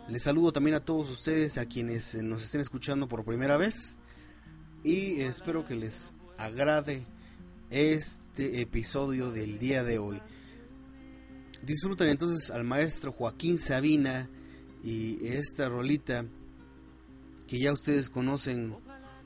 Les 0.10 0.24
saludo 0.24 0.52
también 0.52 0.76
a 0.76 0.82
todos 0.82 1.10
ustedes, 1.10 1.58
a 1.58 1.66
quienes 1.66 2.14
eh, 2.14 2.24
nos 2.24 2.44
estén 2.44 2.60
escuchando 2.60 3.08
por 3.08 3.24
primera 3.24 3.56
vez 3.56 4.00
y 4.84 5.22
espero 5.22 5.64
que 5.64 5.76
les 5.76 6.12
agrade 6.38 7.06
este 7.70 8.60
episodio 8.60 9.32
del 9.32 9.60
día 9.60 9.86
de 9.86 9.98
hoy. 9.98 10.22
Disfruten 11.62 12.10
entonces 12.10 12.52
al 12.52 12.66
maestro 12.66 13.14
Joaquín 13.14 13.58
Sabina 13.58 14.30
y 14.84 15.26
esta 15.26 15.70
rolita 15.70 16.26
que 17.48 17.60
ya 17.60 17.72
ustedes 17.72 18.10
conocen 18.10 18.76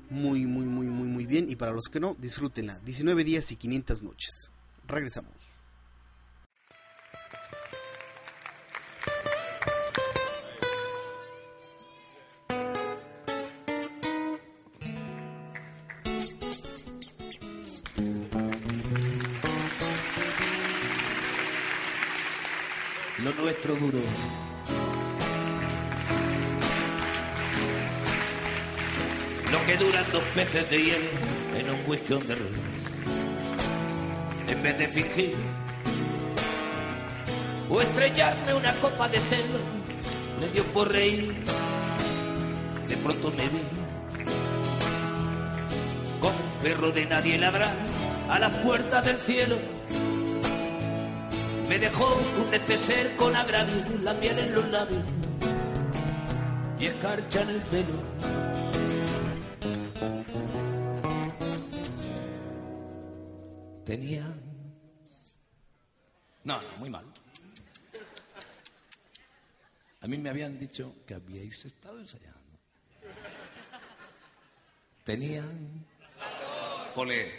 muy, 0.09 0.45
muy, 0.45 0.65
muy, 0.65 0.87
muy, 0.87 1.07
muy 1.07 1.25
bien. 1.25 1.49
Y 1.49 1.55
para 1.55 1.71
los 1.71 1.85
que 1.89 1.99
no, 1.99 2.15
disfrútenla. 2.19 2.79
19 2.79 3.23
días 3.23 3.51
y 3.51 3.55
500 3.55 4.03
noches. 4.03 4.51
Regresamos. 4.87 5.63
Lo 23.23 23.33
nuestro 23.33 23.75
duro. 23.75 23.99
Que 29.67 29.75
duran 29.75 30.05
dos 30.13 30.23
peces 30.33 30.69
de 30.69 30.77
hielo 30.81 31.09
en 31.57 31.69
un 31.69 31.79
whisky 31.85 32.13
on 32.13 32.21
the. 32.21 32.37
En 34.47 34.63
vez 34.63 34.77
de 34.77 34.87
fingir 34.87 35.35
o 37.69 37.81
estrellarme 37.81 38.53
una 38.53 38.73
copa 38.79 39.09
de 39.09 39.19
celo, 39.19 39.59
me 40.39 40.47
dio 40.53 40.63
por 40.67 40.89
reír. 40.89 41.35
De 42.87 42.95
pronto 42.95 43.29
me 43.31 43.49
vi 43.49 43.59
como 46.21 46.29
un 46.29 46.63
perro 46.63 46.91
de 46.91 47.05
nadie 47.05 47.37
ladrar 47.37 47.73
a 48.29 48.39
las 48.39 48.55
puertas 48.59 49.03
del 49.03 49.17
cielo. 49.17 49.57
Me 51.67 51.77
dejó 51.77 52.07
un 52.41 52.49
neceser 52.51 53.17
con 53.17 53.35
agravio, 53.35 53.83
la 54.01 54.13
miel 54.13 54.39
en 54.39 54.55
los 54.55 54.71
labios 54.71 55.03
y 56.79 56.85
escarcha 56.85 57.41
en 57.41 57.49
el 57.49 57.61
pelo. 57.63 58.56
No, 66.47 66.61
no, 66.61 66.77
muy 66.77 66.89
mal. 66.89 67.03
A 69.99 70.07
mí 70.07 70.17
me 70.17 70.29
habían 70.29 70.57
dicho 70.57 70.95
que 71.05 71.15
habíais 71.15 71.65
estado 71.65 71.99
ensayando. 71.99 72.39
Tenían. 75.03 75.85
Ole. 76.95 77.33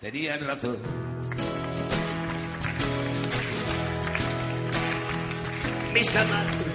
Tenían 0.00 0.46
razón. 0.46 0.78
Mis 5.92 6.16
amantes, 6.16 6.66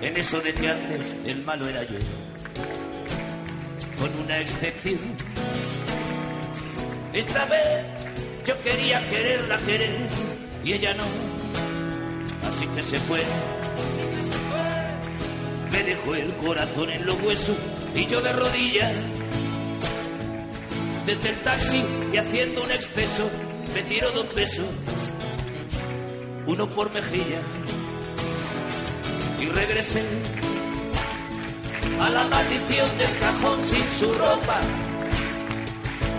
en 0.00 0.16
eso 0.16 0.40
de 0.40 0.54
que 0.54 0.70
antes 0.70 1.16
el 1.26 1.44
malo 1.44 1.68
era 1.68 1.84
yo. 1.84 1.98
Con 3.98 4.20
una 4.20 4.40
excepción. 4.40 5.00
Esta 7.12 7.44
vez 7.44 8.03
yo 8.46 8.60
quería 8.62 9.08
quererla 9.08 9.56
querer 9.58 9.96
y 10.62 10.72
ella 10.72 10.94
no. 10.94 11.04
Así 12.48 12.66
que 12.68 12.82
se 12.82 12.98
fue. 12.98 13.22
Me 15.72 15.82
dejó 15.82 16.14
el 16.14 16.36
corazón 16.36 16.90
en 16.90 17.06
los 17.06 17.20
huesos 17.22 17.56
y 17.94 18.06
yo 18.06 18.20
de 18.20 18.32
rodillas. 18.32 18.92
Desde 21.06 21.28
el 21.30 21.36
taxi 21.40 21.84
y 22.12 22.16
haciendo 22.16 22.62
un 22.62 22.70
exceso 22.70 23.28
me 23.74 23.82
tiró 23.82 24.10
dos 24.12 24.34
besos. 24.34 24.66
Uno 26.46 26.68
por 26.70 26.90
mejilla 26.92 27.40
y 29.40 29.46
regresé 29.46 30.02
a 32.00 32.10
la 32.10 32.24
maldición 32.24 32.98
del 32.98 33.18
cajón 33.18 33.64
sin 33.64 33.88
su 33.88 34.12
ropa 34.12 34.60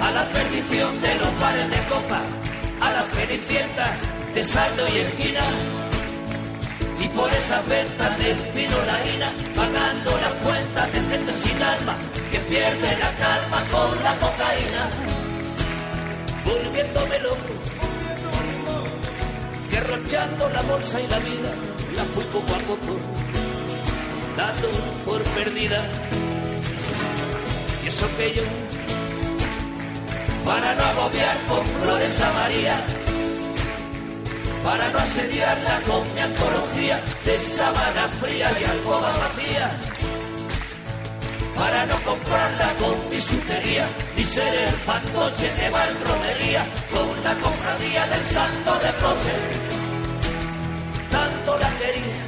a 0.01 0.11
la 0.11 0.29
perdición 0.29 1.01
de 1.01 1.15
los 1.15 1.39
bares 1.39 1.69
de 1.69 1.77
copa, 1.87 2.21
a 2.81 2.91
las 2.91 3.05
cenicientas 3.07 3.91
de 4.33 4.43
saldo 4.43 4.87
y 4.87 4.97
esquina. 4.99 5.41
Y 6.99 7.07
por 7.09 7.29
esas 7.31 7.67
ventas 7.67 8.17
del 8.17 8.37
fino 8.53 8.77
la 8.85 9.15
ina, 9.15 9.33
pagando 9.55 10.11
las 10.19 10.33
cuentas 10.45 10.91
de 10.91 10.99
gente 11.01 11.33
sin 11.33 11.61
alma, 11.61 11.95
que 12.31 12.39
pierde 12.39 12.97
la 12.97 13.11
calma 13.15 13.63
con 13.71 14.03
la 14.03 14.13
cocaína. 14.17 14.83
Volviéndome 16.45 17.19
loco, 17.19 17.53
derrochando 19.69 20.49
la 20.49 20.61
bolsa 20.61 21.01
y 21.01 21.07
la 21.07 21.19
vida, 21.19 21.51
la 21.95 22.03
fui 22.05 22.23
poco 22.25 22.53
a 22.53 22.59
poco, 22.59 22.99
dando 24.37 24.69
por 25.05 25.21
perdida. 25.35 25.85
Y 27.83 27.87
eso 27.87 28.07
que 28.17 28.33
yo 28.33 28.43
para 30.45 30.75
no 30.75 30.83
agobiar 30.83 31.37
con 31.49 31.65
flores 31.65 32.21
a 32.21 32.31
María, 32.33 32.75
para 34.63 34.89
no 34.91 34.99
asediarla 34.99 35.81
con 35.81 36.13
mi 36.13 36.19
antología 36.19 37.01
de 37.25 37.39
sábana 37.39 38.07
fría 38.21 38.51
y 38.61 38.63
alcoba 38.63 39.11
vacía, 39.17 39.71
para 41.55 41.85
no 41.87 41.95
comprarla 42.03 42.75
con 42.75 43.09
bisutería 43.09 43.89
ni 44.15 44.23
ser 44.23 44.53
el 44.67 44.75
fantoche 44.75 45.51
de 45.55 45.69
malbromería 45.71 46.65
con 46.91 47.23
la 47.23 47.33
cofradía 47.35 48.05
del 48.07 48.23
santo 48.23 48.71
de 48.83 48.91
coche. 49.03 49.35
Tanto 51.09 51.57
la 51.57 51.69
quería, 51.77 52.21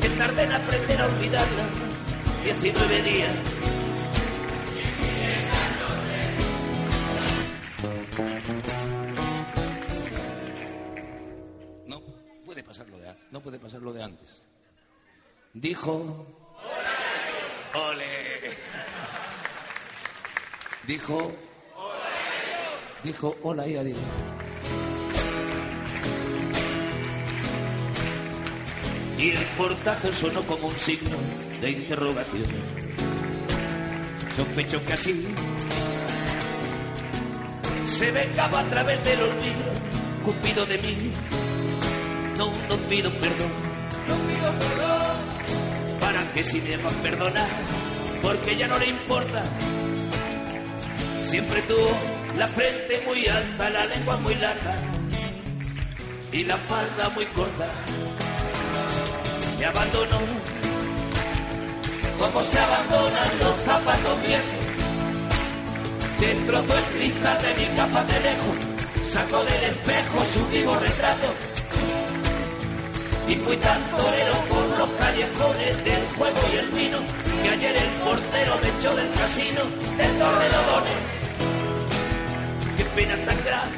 que 0.00 0.08
tardé 0.10 0.42
en 0.42 0.52
aprender 0.52 1.00
a 1.02 1.06
olvidarla, 1.06 1.64
19 2.42 3.02
días 3.02 3.32
no 13.30 13.40
puede 13.40 13.58
pasar 13.58 13.80
lo 13.82 13.92
de 13.92 14.02
antes. 14.02 14.42
Dijo. 15.52 16.26
¡Ole! 17.74 18.50
Dijo. 20.86 21.32
Dijo 23.02 23.36
hola 23.42 23.66
y 23.66 23.76
adiós. 23.76 23.98
Y 29.18 29.30
el 29.30 29.44
portazo 29.56 30.12
sonó 30.12 30.42
como 30.42 30.68
un 30.68 30.76
signo 30.76 31.16
de 31.60 31.70
interrogación. 31.70 32.44
Sospecho 34.34 34.84
que 34.84 34.92
así 34.94 35.34
se 37.86 38.10
vengaba 38.12 38.60
a 38.60 38.64
través 38.64 39.04
del 39.04 39.20
olvido, 39.20 39.72
cupido 40.24 40.64
de 40.64 40.78
mí. 40.78 41.12
No, 42.40 42.46
no 42.46 42.76
pido 42.88 43.10
perdón, 43.20 43.52
no 44.08 44.14
pido 44.14 44.50
perdón, 44.60 46.00
para 46.00 46.32
que 46.32 46.42
si 46.42 46.58
me 46.62 46.74
va 46.78 46.88
a 46.88 47.02
perdonar, 47.02 47.48
porque 48.22 48.56
ya 48.56 48.66
no 48.66 48.78
le 48.78 48.86
importa. 48.86 49.42
Siempre 51.22 51.60
tuvo 51.68 51.90
la 52.38 52.48
frente 52.48 53.02
muy 53.04 53.28
alta, 53.28 53.68
la 53.68 53.84
lengua 53.84 54.16
muy 54.16 54.34
larga 54.36 54.74
y 56.32 56.44
la 56.44 56.56
falda 56.56 57.10
muy 57.10 57.26
corta. 57.26 57.68
Me 59.58 59.66
abandonó, 59.66 60.20
como 62.18 62.42
se 62.42 62.58
abandonan 62.58 63.38
los 63.38 63.56
zapatos 63.66 64.22
viejos. 64.26 64.64
Destrozó 66.18 66.78
el 66.78 66.84
cristal 66.84 67.38
de 67.42 67.54
mi 67.54 67.76
capa 67.76 68.02
de 68.04 68.20
lejos, 68.20 68.56
sacó 69.02 69.44
del 69.44 69.64
espejo 69.64 70.24
su 70.24 70.46
vivo 70.48 70.74
retrato 70.76 71.49
Y 73.30 73.36
fui 73.36 73.56
tan 73.58 73.80
torero 73.90 74.34
por 74.48 74.66
los 74.76 74.90
callejones 74.98 75.84
del 75.84 76.04
juego 76.16 76.40
y 76.52 76.56
el 76.56 76.68
vino 76.70 76.98
que 77.40 77.48
ayer 77.48 77.76
el 77.76 77.90
portero 78.00 78.58
me 78.60 78.68
echó 78.76 78.96
del 78.96 79.08
casino 79.12 79.62
de 79.96 80.06
Torrelodones. 80.18 81.00
Qué 82.76 82.84
pena 82.96 83.14
tan 83.24 83.44
grande. 83.44 83.76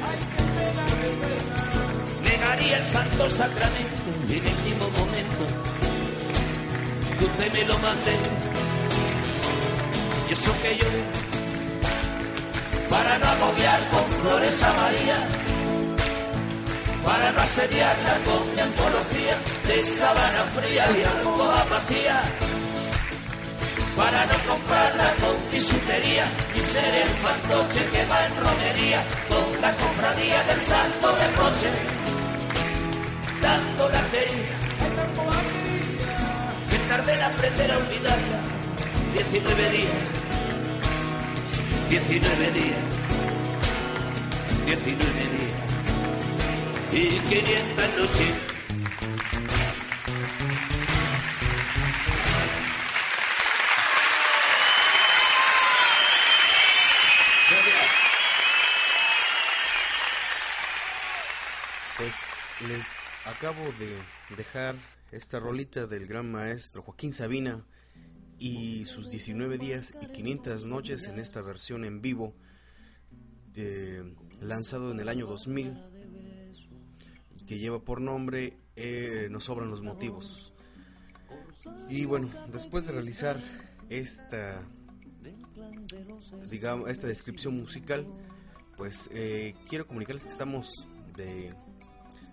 Negaría 2.23 2.77
el 2.77 2.83
santo 2.83 3.29
sacramento 3.29 4.09
en 4.27 4.43
el 4.43 4.57
mismo 4.65 4.89
momento 4.89 5.43
que 7.19 7.25
usted 7.25 7.53
me 7.53 7.63
lo 7.65 7.77
mande. 7.77 8.13
Y 10.29 10.33
eso 10.33 10.51
que 10.63 10.77
yo, 10.77 10.87
para 12.89 13.19
no 13.19 13.27
agobiar 13.27 13.87
con 13.89 14.03
flores 14.19 14.63
a 14.63 14.73
María, 14.73 15.42
para 17.03 17.31
no 17.31 17.41
asediarla 17.41 18.13
con 18.23 18.55
mi 18.55 18.61
antología 18.61 19.35
de 19.67 19.83
sabana 19.83 20.43
fría 20.55 20.85
y 20.97 21.03
alcoba 21.03 21.65
vacía, 21.69 22.21
para 23.95 24.25
no 24.25 24.33
comprarla 24.47 25.13
con 25.21 25.49
bisutería 25.51 26.25
y 26.55 26.59
ser 26.59 26.95
el 26.95 27.09
fantoche 27.09 27.85
que 27.91 28.05
va 28.05 28.25
en 28.25 28.35
romería 28.37 29.03
con 29.27 29.61
la 29.61 29.71
cofradía 29.75 30.43
del 30.43 30.61
santo 30.61 31.07
del 31.15 31.35
roche, 31.35 31.69
dando 33.41 33.89
la 33.89 34.01
querida. 34.09 34.57
Que 36.69 36.77
tarde 36.89 37.13
en 37.13 37.21
aprender 37.21 37.71
a 37.71 37.77
olvidarla, 37.77 38.39
19 39.13 39.69
días, 39.69 40.03
19 41.89 42.51
días, 42.51 42.79
19 44.65 45.37
días 45.37 45.42
y 46.95 47.07
500 47.19 47.97
noches. 47.97 48.35
Pues 61.97 62.25
les 62.67 62.95
acabo 63.25 63.63
de 63.79 64.35
dejar 64.35 64.75
esta 65.11 65.39
rolita 65.39 65.87
del 65.87 66.05
gran 66.05 66.31
maestro 66.31 66.83
Joaquín 66.83 67.11
Sabina 67.11 67.65
y 68.37 68.85
sus 68.85 69.09
19 69.09 69.57
días 69.57 69.95
y 69.99 70.07
500 70.07 70.65
noches 70.65 71.07
en 71.07 71.17
esta 71.17 71.41
versión 71.41 71.85
en 71.85 72.01
vivo 72.01 72.35
eh, 73.55 74.03
lanzado 74.41 74.91
en 74.91 74.99
el 74.99 75.09
año 75.09 75.25
2000 75.25 75.92
que 77.45 77.59
lleva 77.59 77.83
por 77.83 78.01
nombre 78.01 78.57
eh, 78.75 79.27
Nos 79.29 79.45
sobran 79.45 79.69
los 79.69 79.81
motivos. 79.81 80.53
Y 81.89 82.05
bueno, 82.05 82.29
después 82.51 82.87
de 82.87 82.93
realizar 82.93 83.39
esta 83.89 84.61
digamos 86.49 86.89
esta 86.89 87.07
descripción 87.07 87.55
musical, 87.55 88.05
pues 88.77 89.09
eh, 89.13 89.55
quiero 89.67 89.87
comunicarles 89.87 90.23
que 90.25 90.31
estamos 90.31 90.87
de, 91.15 91.53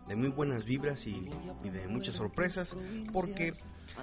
de 0.09 0.16
muy 0.16 0.29
buenas 0.29 0.64
vibras 0.64 1.07
y, 1.07 1.31
de 1.62 1.88
muchas 1.88 2.14
sorpresas 2.14 2.77
porque 3.12 3.53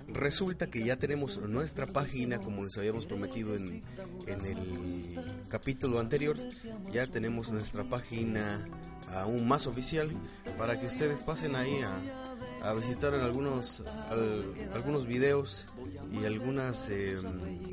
Resulta 0.07 0.69
que 0.69 0.83
ya 0.83 0.97
tenemos 0.97 1.39
nuestra 1.41 1.87
página, 1.87 2.39
como 2.39 2.63
les 2.63 2.77
habíamos 2.77 3.05
prometido 3.05 3.55
en, 3.55 3.81
el 4.27 5.19
capítulo 5.49 5.99
anterior, 5.99 6.37
ya 6.91 7.07
tenemos 7.07 7.51
nuestra 7.51 7.87
página 7.87 8.67
aún 9.13 9.47
más 9.47 9.67
oficial 9.67 10.11
para 10.57 10.79
que 10.79 10.85
ustedes 10.87 11.23
pasen 11.23 11.55
ahí 11.55 11.79
a, 12.61 12.73
visitar 12.73 13.13
algunos, 13.13 13.83
al- 14.09 14.69
algunos 14.73 15.05
videos 15.05 15.67
y 16.11 16.25
algunas 16.25 16.89
eh, 16.89 17.17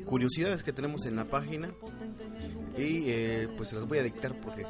curiosidades 0.05 0.63
que 0.63 0.71
tenemos 0.73 1.05
en 1.05 1.15
la 1.15 1.25
página. 1.25 1.71
Y 2.77 3.09
eh, 3.09 3.47
pues 3.55 3.71
las 3.73 3.85
voy 3.85 3.99
a 3.99 4.03
dictar 4.03 4.39
porque 4.41 4.65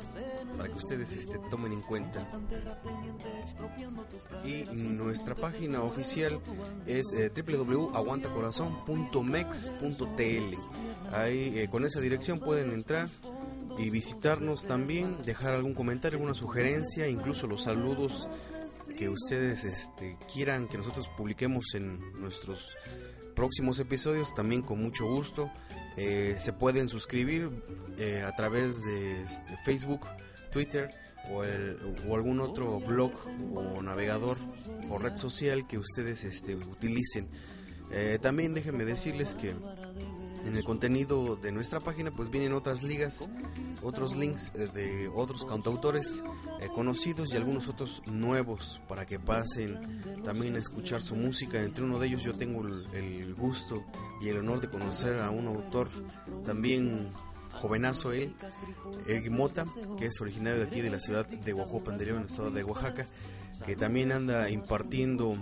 para 0.58 0.70
que 0.70 0.76
ustedes 0.76 1.16
este, 1.16 1.40
tomen 1.50 1.74
en 1.74 1.82
cuenta. 1.82 2.28
Y 4.44 4.64
nuestra 4.76 5.34
página 5.36 5.82
oficial 5.82 6.40
es 6.86 7.14
eh, 7.14 7.32
ahí 11.12 11.54
eh, 11.60 11.68
con 11.70 11.84
esa 11.84 12.00
dirección 12.00 12.40
pueden 12.40 12.72
entrar 12.72 13.10
y 13.78 13.90
visitarnos 13.90 14.68
también 14.68 15.18
dejar 15.26 15.54
algún 15.54 15.74
comentario 15.74 16.18
alguna 16.18 16.34
sugerencia 16.34 17.08
incluso 17.08 17.48
los 17.48 17.64
saludos 17.64 18.28
que 18.98 19.10
ustedes 19.10 19.66
este, 19.66 20.18
quieran 20.32 20.68
que 20.68 20.78
nosotros 20.78 21.10
publiquemos 21.18 21.74
en 21.76 22.00
nuestros 22.22 22.78
próximos 23.36 23.80
episodios 23.80 24.34
también 24.34 24.62
con 24.62 24.82
mucho 24.82 25.06
gusto 25.06 25.52
Eh, 25.98 26.36
se 26.40 26.52
pueden 26.52 26.90
suscribir 26.90 27.50
eh, 27.98 28.24
a 28.26 28.36
través 28.36 28.84
de 28.84 29.24
este, 29.24 29.56
Facebook 29.64 30.02
Twitter 30.52 30.90
o, 31.32 31.42
algún 32.14 32.42
otro 32.42 32.80
blog 32.80 33.14
o 33.54 33.82
navegador 33.82 34.38
o 34.90 34.98
red 34.98 35.16
social 35.16 35.68
que 35.68 35.78
ustedes 35.78 36.24
este, 36.24 36.56
utilicen. 36.56 37.28
Eh, 37.92 38.20
también 38.22 38.54
déjenme 38.54 38.84
decirles 38.84 39.36
que 39.36 39.56
en 40.46 40.56
el 40.56 40.64
contenido 40.64 41.36
de 41.36 41.52
nuestra 41.52 41.80
página 41.80 42.12
pues 42.12 42.30
vienen 42.30 42.54
otras 42.54 42.84
ligas, 42.84 43.30
otros 43.82 44.16
links 44.16 44.52
eh, 44.56 44.70
de 44.74 45.12
otros 45.14 45.44
cantautores 45.46 46.24
eh, 46.62 46.68
conocidos 46.74 47.34
y 47.34 47.38
algunos 47.38 47.68
otros 47.68 48.04
nuevos 48.06 48.80
para 48.88 49.06
que 49.06 49.20
pasen 49.20 50.22
también 50.24 50.56
a 50.56 50.60
escuchar 50.60 51.02
su 51.02 51.16
música. 51.16 51.60
Entre 51.60 51.84
uno 51.84 52.00
de 52.00 52.08
ellos 52.08 52.24
yo 52.24 52.36
tengo 52.36 52.66
el, 52.66 53.34
gusto 53.36 53.84
y 54.22 54.30
el 54.30 54.38
honor 54.38 54.62
de 54.62 54.70
conocer 54.70 55.20
a 55.20 55.30
un 55.32 55.48
autor 55.48 55.90
también 56.46 57.10
jovenazo 57.52 58.12
él, 58.12 58.36
Eric 59.08 59.30
Mota, 59.30 59.66
que 59.98 60.06
es 60.06 60.22
originario 60.22 60.60
de 60.60 60.66
aquí 60.66 60.82
de 60.82 60.90
la 60.90 61.00
ciudad 61.00 61.26
de 61.26 61.54
Oaxaca, 61.54 61.96
en 62.02 62.18
el 62.18 62.26
estado 62.26 62.52
de 62.52 62.64
Oaxaca, 62.64 63.06
que 63.66 63.76
también 63.76 64.12
anda 64.12 64.50
impartiendo 64.50 65.38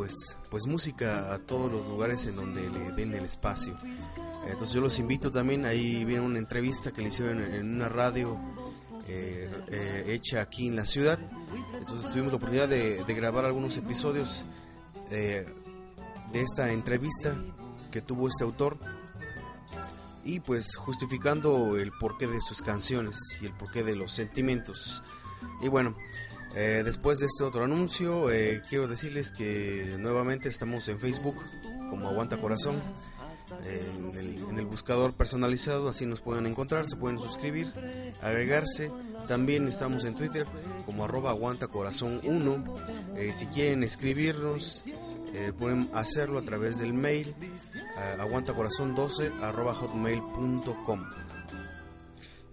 pues, 0.00 0.38
pues 0.48 0.66
música 0.66 1.30
a 1.34 1.38
todos 1.40 1.70
los 1.70 1.84
lugares 1.84 2.24
en 2.24 2.34
donde 2.34 2.70
le 2.70 2.92
den 2.92 3.12
el 3.12 3.22
espacio. 3.22 3.76
Entonces 4.46 4.72
yo 4.72 4.80
los 4.80 4.98
invito 4.98 5.30
también, 5.30 5.66
ahí 5.66 6.06
viene 6.06 6.22
una 6.22 6.38
entrevista 6.38 6.90
que 6.90 7.02
le 7.02 7.08
hicieron 7.08 7.38
en, 7.38 7.74
una 7.74 7.90
radio 7.90 8.40
eh, 9.06 9.50
eh, 9.68 10.04
hecha 10.08 10.40
aquí 10.40 10.68
en 10.68 10.76
la 10.76 10.86
ciudad. 10.86 11.18
Entonces 11.78 12.10
tuvimos 12.10 12.32
la 12.32 12.36
oportunidad 12.38 12.66
de, 12.66 13.04
de 13.04 13.14
grabar 13.14 13.44
algunos 13.44 13.76
episodios 13.76 14.46
eh, 15.10 15.46
de 16.32 16.40
esta 16.40 16.72
entrevista 16.72 17.36
que 17.90 18.00
tuvo 18.00 18.26
este 18.28 18.44
autor 18.44 18.78
y 20.24 20.40
pues 20.40 20.76
justificando 20.76 21.76
el 21.76 21.92
porqué 21.92 22.26
de 22.26 22.40
sus 22.40 22.62
canciones 22.62 23.18
y 23.42 23.44
el 23.44 23.52
porqué 23.52 23.84
de 23.84 23.96
los 23.96 24.12
sentimientos. 24.12 25.02
Y 25.60 25.68
bueno, 25.68 25.94
eh, 26.54 26.82
después 26.84 27.18
de 27.18 27.26
este 27.26 27.44
otro 27.44 27.64
anuncio, 27.64 28.30
eh, 28.30 28.62
quiero 28.68 28.88
decirles 28.88 29.30
que 29.30 29.96
nuevamente 29.98 30.48
estamos 30.48 30.88
en 30.88 30.98
Facebook 30.98 31.36
como 31.88 32.08
Aguanta 32.08 32.38
Corazón. 32.38 32.82
eh, 33.64 33.92
en, 34.48 34.58
el, 34.58 34.66
buscador 34.66 35.12
personalizado, 35.14 35.88
así 35.88 36.06
nos 36.06 36.20
pueden 36.20 36.46
encontrar, 36.46 36.86
se 36.86 36.96
pueden 36.96 37.18
suscribir, 37.18 37.66
agregarse. 38.22 38.92
También 39.26 39.66
estamos 39.68 40.04
en 40.04 40.14
Twitter 40.14 40.46
como 40.86 41.04
arroba 41.04 41.30
aguanta 41.30 41.66
corazón 41.66 42.20
1. 42.24 42.64
Eh, 43.16 43.32
si 43.32 43.46
quieren 43.46 43.82
escribirnos, 43.82 44.84
pueden 45.58 45.88
hacerlo 45.94 46.40
a 46.40 46.42
través 46.42 46.78
del 46.78 46.92
mail 46.92 47.34
eh, 47.96 48.16
aguantacorazón12 48.18 49.40
arroba 49.40 49.74
hotmail.com. 49.74 51.04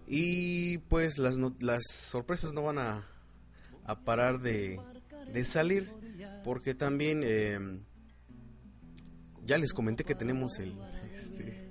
Y 0.08 0.78
pues 0.80 1.18
las, 1.18 1.38
las 1.60 1.86
sorpresas 1.88 2.54
no 2.54 2.64
van 2.64 2.80
a, 2.80 3.04
a 3.88 4.00
parar 4.04 4.40
de, 4.40 4.80
de 5.34 5.44
salir 5.44 5.92
porque 6.44 6.76
también 6.76 7.22
eh, 7.26 7.82
ya 9.44 9.58
les 9.58 9.74
comenté 9.74 10.04
que 10.04 10.16
tenemos 10.16 10.60
el 10.60 10.74
este, 11.14 11.70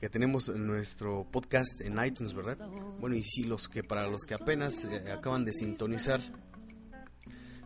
que 0.00 0.10
tenemos 0.10 0.48
nuestro 0.48 1.26
podcast 1.30 1.80
en 1.80 2.04
iTunes, 2.04 2.34
¿verdad? 2.34 2.58
Bueno, 3.00 3.16
y 3.16 3.22
si 3.22 3.44
los 3.44 3.68
que 3.68 3.82
para 3.82 4.08
los 4.08 4.24
que 4.24 4.34
apenas 4.34 4.84
eh, 4.84 5.12
acaban 5.12 5.44
de 5.44 5.52
sintonizar 5.52 6.20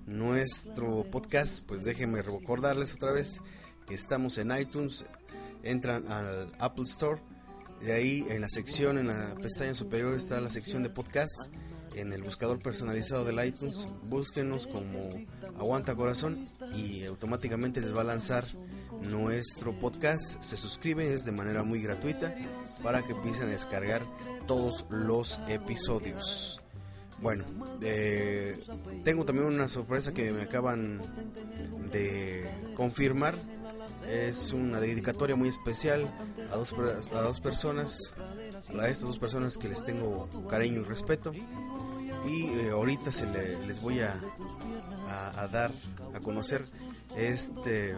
nuestro 0.07 1.05
podcast, 1.11 1.67
pues 1.67 1.85
déjenme 1.85 2.23
recordarles 2.23 2.95
otra 2.95 3.13
vez 3.13 3.41
que 3.87 3.95
estamos 3.95 4.39
en 4.39 4.53
iTunes, 4.57 5.07
entran 5.63 6.07
al 6.13 6.53
Apple 6.59 6.85
Store, 6.85 7.21
y 7.85 7.91
ahí 7.91 8.27
en 8.29 8.41
la 8.41 8.49
sección, 8.49 8.99
en 8.99 9.09
la 9.09 9.35
pestaña 9.35 9.75
superior 9.75 10.15
está 10.15 10.41
la 10.41 10.51
sección 10.51 10.83
de 10.83 10.91
podcast, 10.91 11.53
en 11.95 12.13
el 12.13 12.23
buscador 12.23 12.61
personalizado 12.61 13.25
del 13.25 13.45
iTunes, 13.45 13.89
búsquenos 14.05 14.67
como 14.67 15.11
Aguanta 15.59 15.95
Corazón 15.95 16.47
y 16.75 17.05
automáticamente 17.05 17.81
les 17.81 17.95
va 17.95 18.03
a 18.03 18.05
lanzar 18.05 18.45
nuestro 19.03 19.79
podcast, 19.79 20.43
se 20.43 20.57
suscriben, 20.57 21.13
es 21.13 21.25
de 21.25 21.33
manera 21.33 21.63
muy 21.63 21.83
gratuita 21.83 22.35
para 22.83 23.03
que 23.03 23.13
empiecen 23.13 23.49
a 23.49 23.51
descargar 23.51 24.03
todos 24.47 24.85
los 24.91 25.41
episodios. 25.49 26.61
Bueno, 27.21 27.45
eh, 27.83 28.59
tengo 29.05 29.25
también 29.25 29.47
una 29.47 29.69
sorpresa 29.69 30.15
que 30.15 30.31
me 30.33 30.43
acaban 30.43 31.03
de 31.91 32.49
confirmar. 32.75 33.35
Es 34.09 34.53
una 34.53 34.81
dedicatoria 34.81 35.37
muy 35.37 35.49
especial 35.49 36.11
a 36.51 36.57
dos, 36.57 36.75
a 37.13 37.21
dos 37.21 37.41
personas, 37.41 38.15
a 38.79 38.89
estas 38.89 39.09
dos 39.09 39.19
personas 39.19 39.59
que 39.59 39.69
les 39.69 39.83
tengo 39.83 40.29
cariño 40.49 40.81
y 40.83 40.85
respeto. 40.85 41.33
Y 42.27 42.47
eh, 42.47 42.71
ahorita 42.71 43.13
se 43.13 43.27
les 43.67 43.81
voy 43.81 44.01
a, 44.01 44.15
a, 45.37 45.47
dar 45.49 45.71
a 46.15 46.21
conocer 46.21 46.65
este 47.17 47.95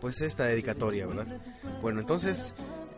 pues 0.00 0.22
esta 0.22 0.44
dedicatoria, 0.44 1.06
¿verdad? 1.06 1.40
Bueno, 1.82 2.00
entonces 2.00 2.54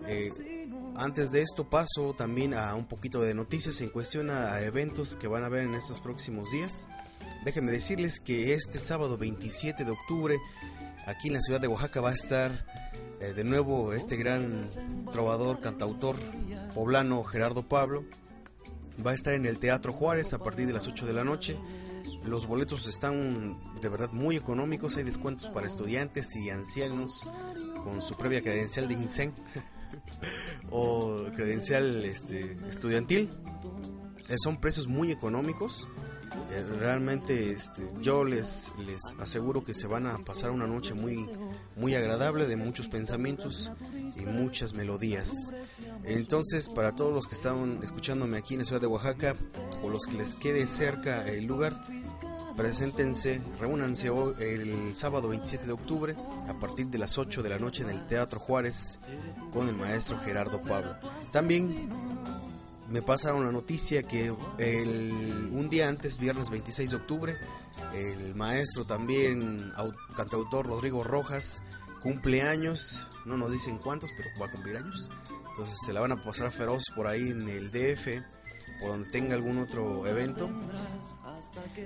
eh, 0.06 0.68
antes 0.96 1.32
de 1.32 1.42
esto 1.42 1.68
paso 1.68 2.14
también 2.14 2.54
a 2.54 2.74
un 2.74 2.84
poquito 2.84 3.20
de 3.20 3.34
noticias 3.34 3.80
en 3.80 3.88
cuestión 3.88 4.30
a 4.30 4.60
eventos 4.60 5.16
que 5.16 5.26
van 5.26 5.42
a 5.42 5.46
haber 5.46 5.64
en 5.64 5.74
estos 5.74 6.00
próximos 6.00 6.50
días. 6.50 6.88
Déjenme 7.44 7.72
decirles 7.72 8.20
que 8.20 8.54
este 8.54 8.78
sábado 8.78 9.18
27 9.18 9.84
de 9.84 9.90
octubre 9.90 10.38
aquí 11.06 11.28
en 11.28 11.34
la 11.34 11.40
ciudad 11.40 11.60
de 11.60 11.68
Oaxaca 11.68 12.00
va 12.00 12.10
a 12.10 12.14
estar 12.14 12.66
eh, 13.20 13.32
de 13.32 13.44
nuevo 13.44 13.92
este 13.92 14.16
gran 14.16 14.64
trovador, 15.12 15.60
cantautor 15.60 16.16
poblano 16.74 17.22
Gerardo 17.24 17.66
Pablo. 17.66 18.04
Va 19.04 19.12
a 19.12 19.14
estar 19.14 19.34
en 19.34 19.46
el 19.46 19.58
Teatro 19.58 19.92
Juárez 19.92 20.32
a 20.34 20.38
partir 20.38 20.66
de 20.66 20.72
las 20.72 20.86
8 20.86 21.06
de 21.06 21.12
la 21.12 21.24
noche. 21.24 21.56
Los 22.24 22.46
boletos 22.46 22.86
están 22.86 23.58
de 23.80 23.88
verdad 23.88 24.12
muy 24.12 24.36
económicos, 24.36 24.96
hay 24.96 25.04
descuentos 25.04 25.48
para 25.50 25.66
estudiantes 25.66 26.36
y 26.36 26.50
ancianos 26.50 27.28
con 27.82 28.00
su 28.02 28.16
previa 28.16 28.42
credencial 28.42 28.88
de 28.88 28.94
INSEN. 28.94 29.34
o 30.70 31.24
credencial 31.34 32.04
este, 32.04 32.56
estudiantil. 32.68 33.30
Eh, 34.28 34.36
son 34.38 34.60
precios 34.60 34.88
muy 34.88 35.10
económicos. 35.10 35.88
Eh, 36.52 36.64
realmente 36.78 37.50
este, 37.50 37.82
yo 38.00 38.24
les, 38.24 38.72
les 38.86 39.14
aseguro 39.18 39.64
que 39.64 39.74
se 39.74 39.86
van 39.86 40.06
a 40.06 40.18
pasar 40.18 40.50
una 40.50 40.66
noche 40.66 40.94
muy, 40.94 41.28
muy 41.76 41.94
agradable 41.94 42.46
de 42.46 42.56
muchos 42.56 42.88
pensamientos 42.88 43.70
y 44.16 44.26
muchas 44.26 44.74
melodías. 44.74 45.52
Entonces, 46.04 46.70
para 46.70 46.94
todos 46.94 47.14
los 47.14 47.26
que 47.26 47.34
están 47.34 47.80
escuchándome 47.82 48.36
aquí 48.36 48.54
en 48.54 48.60
la 48.60 48.66
ciudad 48.66 48.80
de 48.80 48.86
Oaxaca 48.86 49.34
o 49.82 49.90
los 49.90 50.06
que 50.06 50.16
les 50.16 50.34
quede 50.34 50.66
cerca 50.66 51.26
el 51.28 51.44
lugar, 51.44 51.84
Preséntense, 52.56 53.40
reúnanse 53.58 54.08
el 54.38 54.94
sábado 54.94 55.28
27 55.28 55.66
de 55.66 55.72
octubre 55.72 56.16
a 56.48 56.58
partir 56.58 56.86
de 56.88 56.98
las 56.98 57.16
8 57.16 57.42
de 57.42 57.48
la 57.48 57.58
noche 57.58 57.82
en 57.82 57.88
el 57.88 58.06
Teatro 58.06 58.38
Juárez 58.38 59.00
con 59.52 59.68
el 59.68 59.74
maestro 59.74 60.18
Gerardo 60.18 60.60
Pablo. 60.60 60.94
También 61.30 61.88
me 62.90 63.00
pasaron 63.00 63.46
la 63.46 63.52
noticia 63.52 64.02
que 64.02 64.34
el, 64.58 65.50
un 65.50 65.70
día 65.70 65.88
antes, 65.88 66.18
viernes 66.18 66.50
26 66.50 66.90
de 66.90 66.96
octubre, 66.96 67.36
el 67.94 68.34
maestro 68.34 68.84
también, 68.84 69.72
cantautor 70.14 70.66
Rodrigo 70.66 71.02
Rojas, 71.02 71.62
cumple 72.02 72.42
años, 72.42 73.06
no 73.24 73.36
nos 73.36 73.52
dicen 73.52 73.78
cuántos, 73.78 74.10
pero 74.16 74.28
va 74.40 74.46
a 74.46 74.50
cumplir 74.50 74.76
años. 74.76 75.08
Entonces 75.48 75.76
se 75.84 75.92
la 75.92 76.00
van 76.00 76.12
a 76.12 76.22
pasar 76.22 76.50
feroz 76.50 76.84
por 76.94 77.06
ahí 77.06 77.30
en 77.30 77.48
el 77.48 77.70
DF, 77.70 78.22
por 78.80 78.90
donde 78.90 79.08
tenga 79.10 79.34
algún 79.34 79.58
otro 79.58 80.06
evento. 80.06 80.50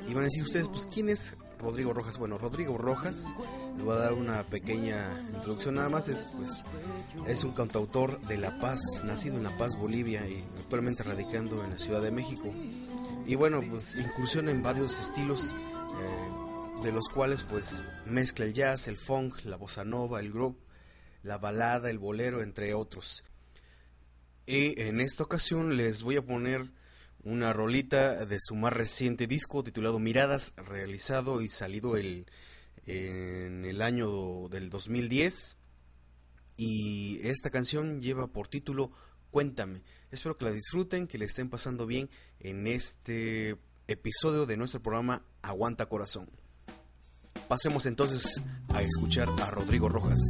Y 0.08 0.14
van 0.14 0.22
a 0.22 0.26
decir 0.26 0.42
ustedes, 0.42 0.68
pues, 0.68 0.86
¿quién 0.86 1.08
es 1.08 1.34
Rodrigo 1.58 1.92
Rojas? 1.92 2.18
Bueno, 2.18 2.38
Rodrigo 2.38 2.78
Rojas, 2.78 3.34
les 3.74 3.82
voy 3.82 3.96
a 3.96 3.98
dar 3.98 4.12
una 4.12 4.44
pequeña 4.44 5.20
introducción 5.34 5.74
nada 5.74 5.88
más, 5.88 6.08
es, 6.08 6.28
pues, 6.36 6.64
es 7.26 7.42
un 7.42 7.52
cantautor 7.52 8.20
de 8.22 8.36
La 8.36 8.58
Paz, 8.58 9.02
nacido 9.04 9.36
en 9.36 9.42
La 9.42 9.56
Paz, 9.56 9.76
Bolivia, 9.76 10.26
y 10.28 10.44
actualmente 10.58 11.02
radicando 11.02 11.64
en 11.64 11.70
la 11.70 11.78
Ciudad 11.78 12.02
de 12.02 12.12
México. 12.12 12.52
Y 13.26 13.34
bueno, 13.34 13.60
pues, 13.68 13.96
incursiona 13.96 14.50
en 14.50 14.62
varios 14.62 15.00
estilos, 15.00 15.54
eh, 15.54 16.84
de 16.84 16.92
los 16.92 17.08
cuales, 17.08 17.42
pues, 17.42 17.82
mezcla 18.06 18.44
el 18.44 18.54
jazz, 18.54 18.88
el 18.88 18.96
funk, 18.96 19.44
la 19.44 19.56
bossa 19.56 19.84
nova, 19.84 20.20
el 20.20 20.32
groove, 20.32 20.56
la 21.22 21.38
balada, 21.38 21.90
el 21.90 21.98
bolero, 21.98 22.42
entre 22.42 22.74
otros. 22.74 23.24
Y 24.46 24.80
en 24.80 25.00
esta 25.00 25.24
ocasión 25.24 25.76
les 25.76 26.02
voy 26.02 26.16
a 26.16 26.24
poner 26.24 26.70
una 27.24 27.52
rolita 27.52 28.24
de 28.24 28.38
su 28.40 28.54
más 28.54 28.72
reciente 28.72 29.26
disco 29.26 29.64
titulado 29.64 29.98
Miradas, 29.98 30.52
realizado 30.56 31.42
y 31.42 31.48
salido 31.48 31.96
el, 31.96 32.26
en 32.86 33.64
el 33.64 33.82
año 33.82 34.48
del 34.48 34.70
2010. 34.70 35.56
Y 36.56 37.18
esta 37.24 37.50
canción 37.50 38.00
lleva 38.00 38.28
por 38.28 38.46
título 38.46 38.92
Cuéntame. 39.32 39.82
Espero 40.12 40.38
que 40.38 40.44
la 40.44 40.52
disfruten, 40.52 41.08
que 41.08 41.18
le 41.18 41.24
estén 41.24 41.50
pasando 41.50 41.86
bien 41.86 42.08
en 42.38 42.68
este 42.68 43.56
episodio 43.88 44.46
de 44.46 44.56
nuestro 44.56 44.80
programa 44.80 45.24
Aguanta 45.42 45.86
Corazón. 45.86 46.30
Pasemos 47.48 47.86
entonces 47.86 48.42
a 48.74 48.82
escuchar 48.82 49.28
a 49.40 49.50
Rodrigo 49.50 49.88
Rojas. 49.88 50.20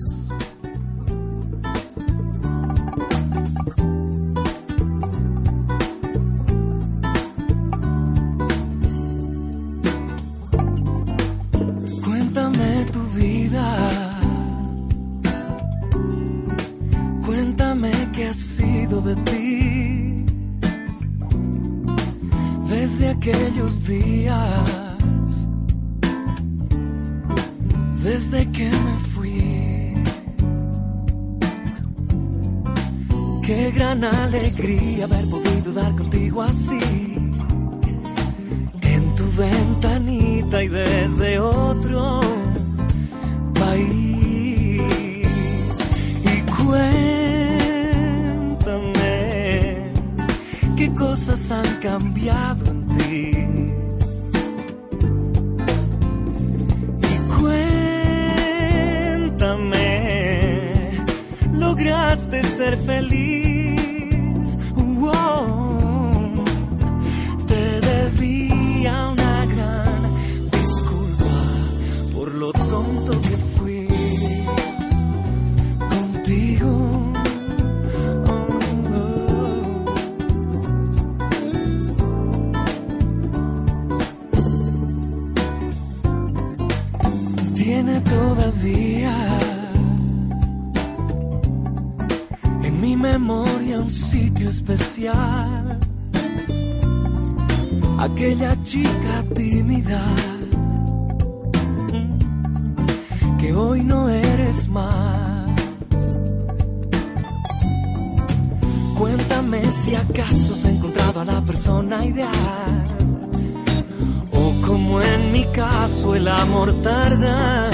Mi 115.87 115.93
caso 115.93 116.17
el 116.17 116.27
amor 116.27 116.73
tarda 116.83 117.71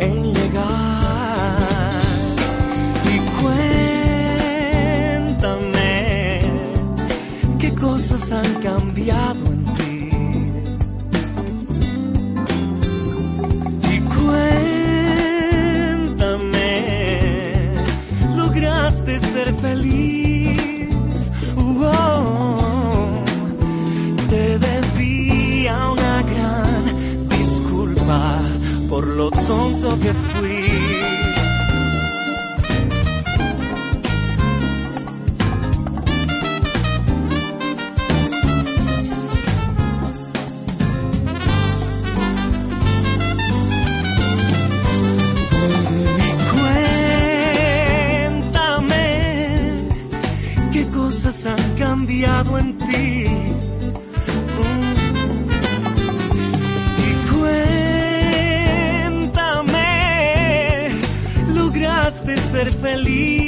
en 0.00 0.34
llegar. 0.34 2.02
Y 3.14 3.18
cuéntame 5.30 5.92
qué 7.60 7.72
cosas 7.74 8.32
han 8.32 8.54
cambiado 8.62 9.44
en 9.46 9.64
ti. 9.74 10.10
Y 13.92 14.00
cuéntame, 14.16 14.64
lograste 18.36 19.20
ser 19.20 19.54
feliz. 19.54 20.13
Ti. 52.94 53.26
Y 57.06 57.10
cuéntame, 59.12 59.88
lograste 61.54 62.36
ser 62.36 62.72
feliz. 62.72 63.43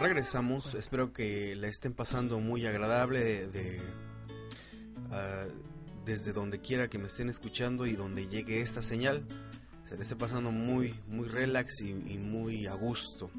Regresamos, 0.00 0.74
espero 0.74 1.12
que 1.12 1.56
la 1.56 1.68
estén 1.68 1.92
pasando 1.92 2.40
muy 2.40 2.66
agradable 2.66 3.48
ah, 5.10 5.46
desde 6.04 6.32
donde 6.32 6.60
quiera 6.60 6.88
que 6.88 6.98
me 6.98 7.06
estén 7.06 7.28
escuchando 7.28 7.86
y 7.86 7.94
donde 7.94 8.26
llegue 8.28 8.60
esta 8.60 8.82
señal. 8.82 9.26
Se 9.84 9.96
le 9.96 10.02
esté 10.02 10.16
pasando 10.16 10.50
muy, 10.50 10.94
muy 11.08 11.28
relax 11.28 11.80
y, 11.80 11.94
muy 11.94 12.66
a 12.66 12.74
gusto. 12.74 13.30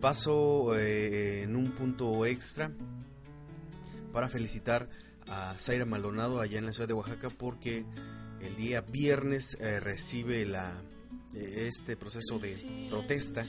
Paso 0.00 0.76
eh, 0.76 1.42
en 1.42 1.56
un 1.56 1.72
punto 1.72 2.26
extra 2.26 2.72
para 4.12 4.28
felicitar 4.28 4.88
a 5.28 5.54
Zaira 5.58 5.86
Maldonado 5.86 6.40
allá 6.40 6.58
en 6.58 6.66
la 6.66 6.72
ciudad 6.72 6.88
de 6.88 6.94
Oaxaca 6.94 7.28
porque 7.30 7.84
el 8.40 8.56
día 8.56 8.80
viernes 8.80 9.56
eh, 9.60 9.78
recibe 9.78 10.44
la, 10.46 10.72
eh, 11.34 11.66
este 11.68 11.96
proceso 11.96 12.38
de 12.38 12.88
protesta 12.90 13.44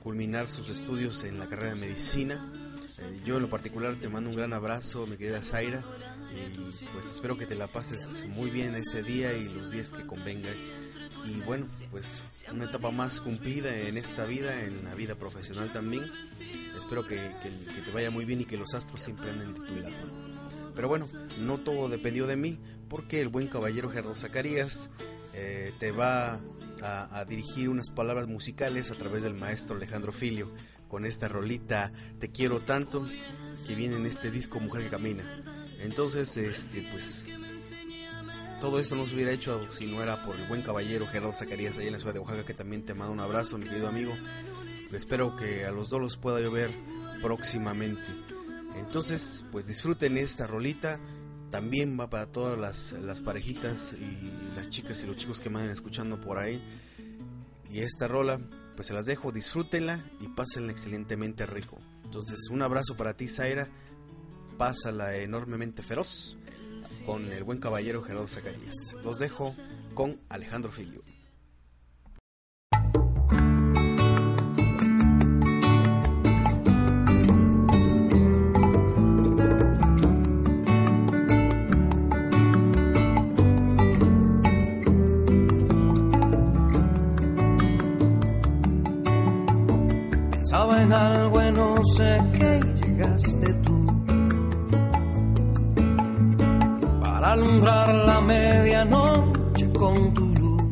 culminar 0.00 0.48
sus 0.48 0.68
estudios 0.70 1.24
en 1.24 1.38
la 1.38 1.46
carrera 1.46 1.74
de 1.74 1.80
medicina. 1.80 2.52
Eh, 2.98 3.20
yo 3.24 3.36
en 3.36 3.42
lo 3.42 3.48
particular 3.48 3.96
te 3.96 4.08
mando 4.08 4.30
un 4.30 4.36
gran 4.36 4.52
abrazo, 4.52 5.06
mi 5.06 5.16
querida 5.16 5.42
Zaira, 5.42 5.84
y 6.32 6.86
pues 6.92 7.10
espero 7.10 7.36
que 7.36 7.46
te 7.46 7.54
la 7.54 7.70
pases 7.70 8.24
muy 8.28 8.50
bien 8.50 8.74
ese 8.74 9.02
día 9.02 9.36
y 9.36 9.48
los 9.54 9.70
días 9.70 9.90
que 9.90 10.06
convenga. 10.06 10.50
Y 11.24 11.40
bueno, 11.42 11.66
pues 11.90 12.24
una 12.52 12.64
etapa 12.64 12.90
más 12.90 13.20
cumplida 13.20 13.76
en 13.76 13.96
esta 13.96 14.24
vida, 14.24 14.64
en 14.64 14.84
la 14.84 14.94
vida 14.94 15.14
profesional 15.14 15.70
también. 15.72 16.10
Espero 16.76 17.06
que 17.06 17.18
te 17.18 17.90
vaya 17.92 18.10
muy 18.10 18.24
bien 18.24 18.40
y 18.40 18.44
que 18.44 18.56
los 18.56 18.74
astros 18.74 19.02
siempre 19.02 19.30
anden 19.30 19.52
de 19.52 19.60
tu 19.60 19.74
lado. 19.76 20.28
Pero 20.74 20.88
bueno, 20.88 21.08
no 21.40 21.58
todo 21.58 21.88
dependió 21.88 22.26
de 22.28 22.36
mí, 22.36 22.58
porque 22.88 23.20
el 23.20 23.28
buen 23.28 23.48
caballero 23.48 23.90
Gerardo 23.90 24.14
Zacarías 24.14 24.90
eh, 25.34 25.72
te 25.78 25.90
va 25.90 26.40
a, 26.82 27.24
dirigir 27.26 27.68
unas 27.68 27.90
palabras 27.90 28.26
musicales 28.26 28.90
a 28.90 28.94
través 28.94 29.22
del 29.22 29.34
maestro 29.34 29.76
Alejandro 29.76 30.12
Filio, 30.12 30.50
con 30.88 31.04
esta 31.04 31.28
rolita 31.28 31.92
Te 32.18 32.30
quiero 32.30 32.60
tanto, 32.60 33.06
que 33.66 33.74
viene 33.74 33.96
en 33.96 34.06
este 34.06 34.30
disco 34.30 34.60
Mujer 34.60 34.84
que 34.84 34.90
Camina. 34.90 35.24
Entonces, 35.80 36.36
este, 36.36 36.86
pues, 36.90 37.26
todo 38.60 38.80
esto 38.80 38.96
no 38.96 39.06
se 39.06 39.14
hubiera 39.14 39.30
hecho 39.30 39.60
si 39.70 39.86
no 39.86 40.02
era 40.02 40.22
por 40.24 40.36
el 40.36 40.46
buen 40.46 40.62
caballero 40.62 41.06
Gerardo 41.06 41.34
Zacarías 41.34 41.78
allá 41.78 41.86
en 41.86 41.92
la 41.92 41.98
ciudad 41.98 42.14
de 42.14 42.20
Oaxaca, 42.20 42.44
que 42.44 42.54
también 42.54 42.84
te 42.84 42.94
manda 42.94 43.12
un 43.12 43.20
abrazo, 43.20 43.58
mi 43.58 43.66
querido 43.66 43.88
amigo. 43.88 44.12
Espero 44.92 45.36
que 45.36 45.64
a 45.64 45.70
los 45.70 45.90
dos 45.90 46.00
los 46.00 46.16
pueda 46.16 46.40
llover 46.40 46.70
próximamente. 47.22 48.02
Entonces, 48.76 49.44
pues 49.52 49.66
disfruten 49.66 50.16
esta 50.16 50.46
rolita. 50.46 50.98
También 51.50 51.98
va 51.98 52.10
para 52.10 52.26
todas 52.26 52.58
las, 52.58 53.20
parejitas 53.20 53.94
y 53.94 54.54
las 54.56 54.68
chicas 54.68 55.02
y 55.02 55.06
los 55.06 55.16
chicos 55.16 55.40
que 55.40 55.48
me 55.48 55.56
vayan 55.56 55.70
escuchando 55.70 56.20
por 56.20 56.38
ahí. 56.38 56.60
Y 57.70 57.80
esta 57.80 58.06
rola, 58.08 58.40
pues 58.76 58.88
se 58.88 58.94
las 58.94 59.06
dejo, 59.06 59.32
disfrútenla 59.32 60.02
y 60.20 60.28
pásenla 60.28 60.72
excelentemente 60.72 61.46
rico. 61.46 61.78
Entonces, 62.04 62.48
un 62.50 62.62
abrazo 62.62 62.96
para 62.96 63.14
ti, 63.14 63.28
Zaira. 63.28 63.68
Pásala 64.56 65.16
enormemente 65.16 65.82
feroz 65.82 66.36
con 67.06 67.32
el 67.32 67.44
buen 67.44 67.60
caballero 67.60 68.02
Gerardo 68.02 68.28
Zacarías. 68.28 68.96
Los 69.04 69.18
dejo 69.18 69.54
con 69.94 70.20
Alejandro 70.28 70.72
Filio. 70.72 71.02
En 90.82 90.92
algo 90.92 91.38
no 91.52 91.84
sé 91.96 92.18
qué 92.32 92.60
llegaste 92.80 93.52
tú. 93.64 93.86
Para 97.00 97.32
alumbrar 97.32 97.88
la 97.94 98.20
medianoche 98.20 99.72
con 99.72 100.14
tu 100.14 100.26
luz, 100.40 100.62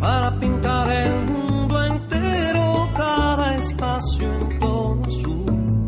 para 0.00 0.38
pintar 0.40 0.90
el 0.90 1.14
mundo 1.30 1.84
entero, 1.84 2.88
cada 2.96 3.54
espacio 3.56 4.26
en 4.40 4.58
tono 4.58 5.02
azul. 5.06 5.86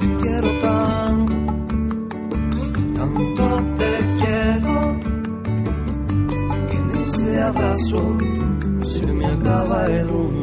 Te 0.00 0.16
quiero 0.22 0.48
tanto, 0.66 1.36
tanto 2.96 3.44
te 3.78 3.92
quiero, 4.20 4.74
que 6.68 6.76
en 6.76 6.90
este 7.04 7.42
abrazo 7.42 8.41
se 9.52 9.58
me 9.58 9.64
acaba 9.64 9.86
el 9.86 10.10
universo. 10.10 10.41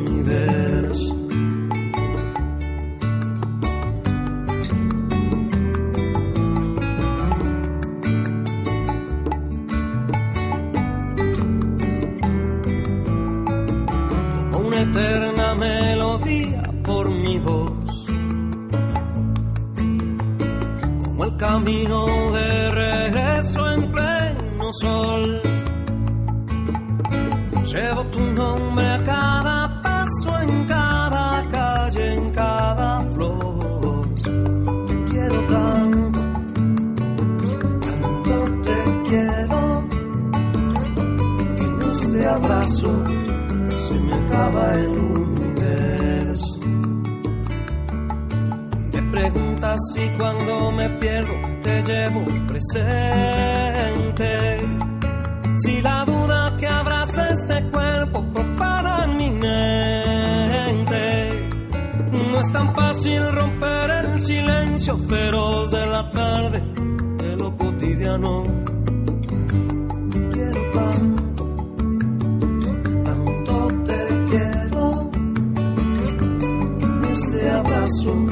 En 77.20 77.26
este 77.26 77.50
abrazo 77.50 78.28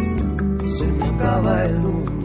se 0.78 0.88
me 0.88 1.04
acaba 1.04 1.66
el 1.66 1.76
universo. 1.76 2.17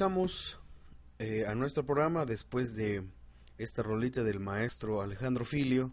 Regresamos 0.00 0.58
eh, 1.18 1.44
a 1.46 1.54
nuestro 1.54 1.84
programa 1.84 2.24
después 2.24 2.74
de 2.74 3.06
esta 3.58 3.82
rolita 3.82 4.24
del 4.24 4.40
maestro 4.40 5.02
Alejandro 5.02 5.44
Filio 5.44 5.92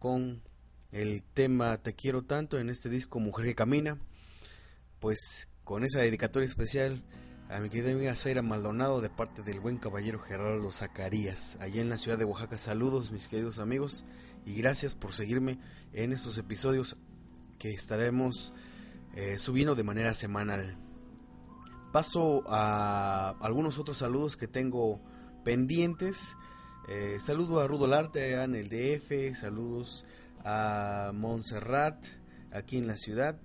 con 0.00 0.42
el 0.90 1.22
tema 1.22 1.76
Te 1.76 1.94
quiero 1.94 2.24
tanto 2.24 2.58
en 2.58 2.70
este 2.70 2.88
disco 2.88 3.20
Mujer 3.20 3.46
que 3.46 3.54
Camina. 3.54 4.00
Pues 4.98 5.48
con 5.62 5.84
esa 5.84 6.00
dedicatoria 6.00 6.48
especial 6.48 7.04
a 7.48 7.60
mi 7.60 7.68
querida 7.68 7.92
amiga 7.92 8.16
Zaira 8.16 8.42
Maldonado 8.42 9.00
de 9.00 9.10
parte 9.10 9.42
del 9.42 9.60
buen 9.60 9.76
caballero 9.76 10.18
Gerardo 10.18 10.72
Zacarías, 10.72 11.56
allá 11.60 11.82
en 11.82 11.90
la 11.90 11.98
ciudad 11.98 12.18
de 12.18 12.24
Oaxaca. 12.24 12.58
Saludos 12.58 13.12
mis 13.12 13.28
queridos 13.28 13.60
amigos 13.60 14.04
y 14.44 14.56
gracias 14.56 14.96
por 14.96 15.12
seguirme 15.12 15.60
en 15.92 16.12
estos 16.12 16.36
episodios 16.36 16.96
que 17.60 17.74
estaremos 17.74 18.52
eh, 19.14 19.38
subiendo 19.38 19.76
de 19.76 19.84
manera 19.84 20.14
semanal. 20.14 20.83
Paso 21.94 22.42
a 22.48 23.36
algunos 23.40 23.78
otros 23.78 23.98
saludos 23.98 24.36
que 24.36 24.48
tengo 24.48 25.00
pendientes. 25.44 26.36
Eh, 26.88 27.18
saludo 27.20 27.60
a 27.60 27.68
Rudo 27.68 27.86
Larte 27.86 28.34
en 28.34 28.56
el 28.56 28.68
DF, 28.68 29.32
saludos 29.38 30.04
a 30.44 31.12
Montserrat 31.14 32.04
aquí 32.50 32.78
en 32.78 32.88
la 32.88 32.96
ciudad. 32.96 33.38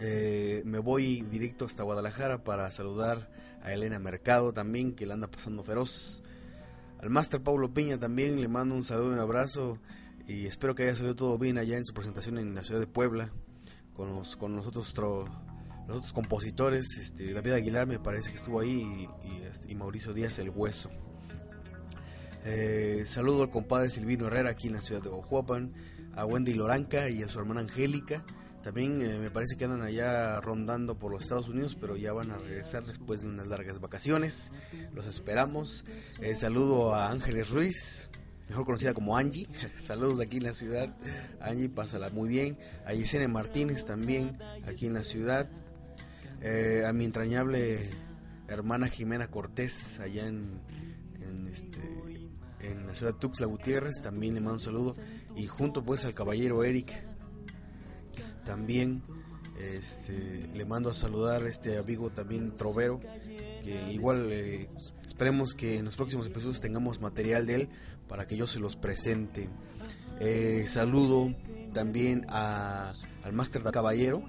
Eh, 0.00 0.62
me 0.64 0.80
voy 0.80 1.20
directo 1.30 1.64
hasta 1.64 1.84
Guadalajara 1.84 2.42
para 2.42 2.68
saludar 2.72 3.30
a 3.62 3.72
Elena 3.72 4.00
Mercado 4.00 4.52
también, 4.52 4.96
que 4.96 5.06
la 5.06 5.14
anda 5.14 5.30
pasando 5.30 5.62
feroz. 5.62 6.24
Al 7.00 7.08
Master 7.08 7.40
Pablo 7.40 7.72
Piña 7.72 8.00
también 8.00 8.40
le 8.40 8.48
mando 8.48 8.74
un 8.74 8.82
saludo 8.82 9.10
y 9.10 9.14
un 9.14 9.20
abrazo 9.20 9.78
y 10.26 10.46
espero 10.46 10.74
que 10.74 10.82
haya 10.82 10.96
salido 10.96 11.14
todo 11.14 11.38
bien 11.38 11.56
allá 11.56 11.76
en 11.76 11.84
su 11.84 11.94
presentación 11.94 12.36
en 12.38 12.56
la 12.56 12.64
ciudad 12.64 12.80
de 12.80 12.88
Puebla 12.88 13.30
con 13.94 14.12
los, 14.12 14.34
con 14.34 14.56
los 15.88 15.96
otros 15.96 16.12
compositores, 16.12 16.98
este, 16.98 17.32
David 17.32 17.52
Aguilar 17.52 17.86
me 17.86 17.98
parece 17.98 18.28
que 18.28 18.36
estuvo 18.36 18.60
ahí 18.60 19.08
y, 19.24 19.42
este, 19.50 19.74
Mauricio 19.74 20.12
Díaz 20.12 20.38
el 20.38 20.50
Hueso. 20.50 20.90
Eh, 22.44 23.04
saludo 23.06 23.44
al 23.44 23.50
compadre 23.50 23.88
Silvino 23.88 24.26
Herrera 24.26 24.50
aquí 24.50 24.68
en 24.68 24.74
la 24.74 24.82
ciudad 24.82 25.02
de 25.02 25.08
Ojuapan, 25.08 25.72
a 26.14 26.26
Wendy 26.26 26.52
Loranca 26.52 27.08
y 27.08 27.22
a 27.22 27.28
su 27.28 27.38
hermana 27.38 27.60
Angélica. 27.60 28.22
También 28.62 29.00
eh, 29.00 29.18
me 29.18 29.30
parece 29.30 29.56
que 29.56 29.64
andan 29.64 29.80
allá 29.80 30.38
rondando 30.42 30.98
por 30.98 31.10
los 31.10 31.22
Estados 31.22 31.48
Unidos, 31.48 31.74
pero 31.80 31.96
ya 31.96 32.12
van 32.12 32.32
a 32.32 32.36
regresar 32.36 32.84
después 32.84 33.22
de 33.22 33.28
unas 33.28 33.46
largas 33.46 33.80
vacaciones. 33.80 34.52
Los 34.92 35.06
esperamos. 35.06 35.86
Eh, 36.20 36.34
saludo 36.34 36.94
a 36.94 37.08
Ángeles 37.08 37.48
Ruiz, 37.48 38.10
mejor 38.46 38.66
conocida 38.66 38.92
como 38.92 39.16
Angie. 39.16 39.48
Saludos 39.78 40.20
aquí 40.20 40.36
en 40.36 40.42
la 40.42 40.54
ciudad. 40.54 40.94
Angie, 41.40 41.70
pásala 41.70 42.10
muy 42.10 42.28
bien. 42.28 42.58
A 42.84 42.92
Yesenia 42.92 43.28
Martínez 43.28 43.86
también 43.86 44.38
aquí 44.66 44.84
en 44.84 44.92
la 44.92 45.04
ciudad. 45.04 45.48
Eh, 46.40 46.84
a 46.86 46.92
mi 46.92 47.04
entrañable 47.04 47.90
hermana 48.48 48.88
Jimena 48.88 49.28
Cortés 49.28 50.00
allá 50.00 50.26
en, 50.26 50.60
en, 51.20 51.48
este, 51.48 51.80
en 52.60 52.86
la 52.86 52.94
ciudad 52.94 53.12
de 53.12 53.18
Tuxtla 53.18 53.46
Gutiérrez, 53.46 54.00
también 54.02 54.34
le 54.34 54.40
mando 54.40 54.54
un 54.54 54.60
saludo. 54.60 54.94
Y 55.36 55.46
junto 55.46 55.84
pues 55.84 56.04
al 56.04 56.14
caballero 56.14 56.64
Eric, 56.64 57.04
también 58.44 59.02
este, 59.58 60.48
le 60.54 60.64
mando 60.64 60.90
a 60.90 60.94
saludar 60.94 61.42
a 61.42 61.48
este 61.48 61.78
amigo 61.78 62.10
también 62.10 62.56
trovero, 62.56 63.00
que 63.62 63.92
igual 63.92 64.30
eh, 64.30 64.70
esperemos 65.04 65.54
que 65.54 65.78
en 65.78 65.84
los 65.84 65.96
próximos 65.96 66.26
episodios 66.26 66.60
tengamos 66.60 67.00
material 67.00 67.46
de 67.46 67.54
él 67.54 67.68
para 68.08 68.26
que 68.26 68.36
yo 68.36 68.46
se 68.46 68.60
los 68.60 68.76
presente. 68.76 69.50
Eh, 70.20 70.64
saludo 70.66 71.34
también 71.72 72.24
a, 72.28 72.92
al 73.22 73.32
Máster 73.32 73.62
Caballero, 73.62 74.22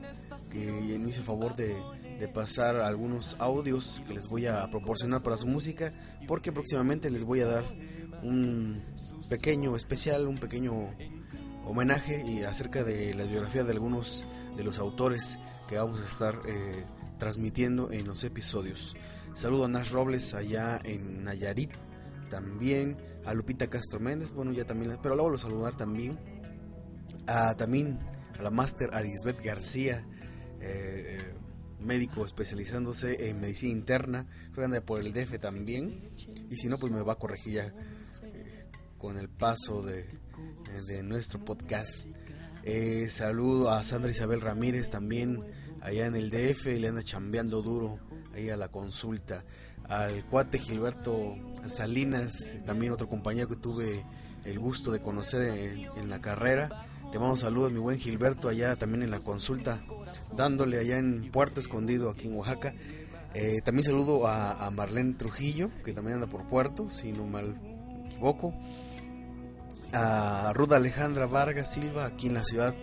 que 0.52 0.98
me 1.00 1.10
hizo 1.10 1.24
favor 1.24 1.56
de, 1.56 1.76
de 2.20 2.28
pasar 2.28 2.78
algunos 2.78 3.36
audios 3.40 4.02
que 4.06 4.14
les 4.14 4.28
voy 4.28 4.46
a 4.46 4.70
proporcionar 4.70 5.22
para 5.22 5.38
su 5.38 5.48
música, 5.48 5.92
porque 6.28 6.52
próximamente 6.52 7.10
les 7.10 7.24
voy 7.24 7.42
a 7.42 7.46
dar 7.46 7.64
un 8.24 8.84
pequeño 9.30 9.76
especial, 9.76 10.28
un 10.28 10.38
pequeño 10.38 10.90
homenaje 11.66 12.24
y 12.26 12.44
acerca 12.44 12.84
de 12.84 13.14
la 13.14 13.26
biografía 13.26 13.64
de 13.64 13.72
algunos 13.72 14.26
de 14.58 14.64
los 14.64 14.80
autores 14.80 15.40
que 15.68 15.78
vamos 15.78 16.02
a 16.02 16.06
estar 16.06 16.42
eh, 16.48 16.84
transmitiendo 17.18 17.92
en 17.92 18.08
los 18.08 18.24
episodios. 18.24 18.96
Saludo 19.34 19.66
a 19.66 19.68
Nash 19.68 19.92
Robles 19.92 20.34
allá 20.34 20.80
en 20.84 21.24
Nayarit, 21.24 21.72
también 22.30 22.98
a 23.26 23.34
Lupita 23.34 23.68
Castro 23.68 24.00
Méndez, 24.00 24.32
bueno 24.32 24.52
ya 24.52 24.66
también, 24.66 24.98
pero 25.02 25.16
luego 25.16 25.30
lo 25.30 25.38
saludar 25.38 25.78
también 25.78 26.20
a 27.28 27.56
también 27.56 28.00
a 28.38 28.42
la 28.42 28.52
máster 28.52 28.90
Arisbet 28.94 29.42
García, 29.44 30.06
eh, 30.62 31.20
eh, 31.20 31.34
médico 31.80 32.26
especializándose 32.26 33.30
en 33.30 33.40
medicina 33.40 33.72
interna, 33.72 34.26
creo 34.52 34.56
que 34.56 34.64
anda 34.64 34.82
por 34.82 35.00
el 35.00 35.14
DF 35.14 35.40
también, 35.40 36.00
y 36.50 36.58
si 36.58 36.68
no 36.68 36.78
pues 36.78 36.92
me 36.92 37.02
va 37.02 37.14
a 37.14 37.18
corregir 37.18 37.54
ya 37.54 37.74
eh, 38.24 38.66
con 38.98 39.18
el 39.18 39.30
paso 39.30 39.82
de, 39.82 40.06
de 40.88 41.04
nuestro 41.04 41.44
podcast. 41.44 42.08
Eh, 42.64 43.08
saludo 43.10 43.72
a 43.72 43.84
Sandra 43.84 44.12
Isabel 44.12 44.42
Ramírez 44.42 44.90
también 44.90 45.44
allá 45.82 46.06
en 46.06 46.16
el 46.16 46.30
DF, 46.30 46.66
le 46.80 46.88
anda 46.88 47.04
chambeando 47.04 47.62
duro 47.62 48.00
ahí 48.34 48.50
a 48.50 48.58
la 48.58 48.70
consulta. 48.70 49.44
Al 49.86 50.26
cuate 50.26 50.60
Gilberto 50.60 51.36
Salinas, 51.66 52.58
también 52.66 52.92
otro 52.92 53.10
compañero 53.10 53.48
que 53.48 53.56
tuve 53.56 54.06
el 54.46 54.60
gusto 54.60 54.92
de 54.92 55.02
conocer 55.02 55.42
en, 55.42 55.88
en 55.98 56.10
la 56.10 56.20
carrera. 56.20 56.86
Te 57.12 57.18
mando 57.18 57.36
saludos, 57.36 57.72
mi 57.72 57.80
buen 57.80 57.98
Gilberto, 57.98 58.50
allá 58.50 58.76
también 58.76 59.04
en 59.04 59.12
la 59.12 59.20
consulta, 59.20 59.84
dándole 60.36 60.80
allá 60.80 60.98
en 60.98 61.32
Puerto 61.32 61.60
Escondido, 61.60 62.10
aquí 62.10 62.28
en 62.28 62.36
Oaxaca. 62.36 62.74
Eh, 63.34 63.62
también 63.64 63.84
saludo 63.84 64.28
a, 64.28 64.70
Marlene 64.72 65.14
Trujillo, 65.14 65.70
que 65.84 65.94
también 65.94 66.16
anda 66.16 66.28
por 66.28 66.48
Puerto, 66.48 66.90
si 66.90 67.12
no 67.12 67.26
mal 67.28 67.56
equivoco. 68.06 68.54
A 69.94 70.52
Ruda 70.54 70.78
Alejandra 70.78 71.26
Vargas 71.26 71.72
Silva, 71.72 72.06
aquí 72.06 72.28
en 72.28 72.34
la 72.36 72.44
ciudad 72.44 72.76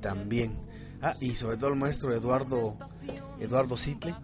también. 0.00 0.56
Ah, 1.00 1.14
y 1.20 1.34
sobre 1.34 1.56
todo 1.56 1.70
al 1.70 1.76
maestro 1.76 2.14
Eduardo 2.14 2.78
Eduardo 3.40 3.76
Sitle, 3.76 4.14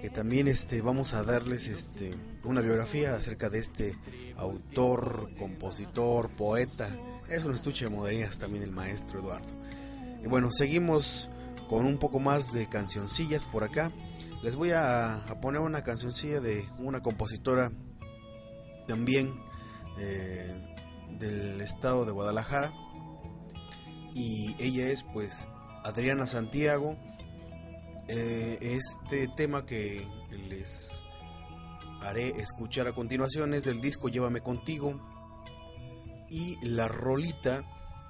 que 0.00 0.10
también 0.10 0.48
este 0.48 0.80
vamos 0.82 1.14
a 1.14 1.22
darles 1.22 1.68
este 1.68 2.14
una 2.42 2.60
biografía 2.60 3.14
acerca 3.14 3.48
de 3.50 3.58
este 3.60 3.96
autor, 4.36 5.30
compositor, 5.38 6.30
poeta. 6.30 6.88
Es 7.28 7.44
un 7.44 7.54
estuche 7.54 7.86
de 7.86 7.90
modernías 7.90 8.38
también 8.38 8.64
el 8.64 8.72
maestro 8.72 9.20
Eduardo. 9.20 9.48
Bueno, 10.28 10.50
seguimos 10.50 11.30
con 11.68 11.86
un 11.86 11.98
poco 11.98 12.18
más 12.18 12.52
de 12.52 12.68
cancioncillas 12.68 13.46
por 13.46 13.64
acá. 13.64 13.92
Les 14.42 14.56
voy 14.56 14.72
a, 14.72 15.24
poner 15.40 15.60
una 15.60 15.82
cancioncilla 15.82 16.40
de 16.40 16.68
una 16.78 17.00
compositora 17.00 17.72
también 18.86 19.34
eh, 19.98 20.76
del 21.18 21.60
estado 21.60 22.04
de 22.04 22.12
Guadalajara. 22.12 22.72
Y 24.14 24.54
ella 24.62 24.88
es 24.90 25.02
pues 25.02 25.48
Adriana 25.84 26.26
Santiago. 26.26 26.96
Eh, 28.06 28.58
este 28.60 29.28
tema 29.28 29.64
que 29.64 30.06
les 30.30 31.02
haré 32.02 32.28
escuchar 32.38 32.86
a 32.86 32.92
continuación 32.92 33.54
es 33.54 33.64
del 33.64 33.80
disco 33.80 34.08
Llévame 34.08 34.40
contigo. 34.40 35.00
Y 36.28 36.56
la 36.66 36.88
rolita 36.88 37.64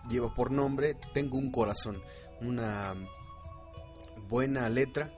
lleva 0.09 0.35
por 0.35 0.51
nombre 0.51 0.95
Tengo 1.13 1.39
un 1.39 1.51
corazón. 1.51 2.03
Una 2.41 2.95
buena 4.35 4.69
letra 4.69 5.13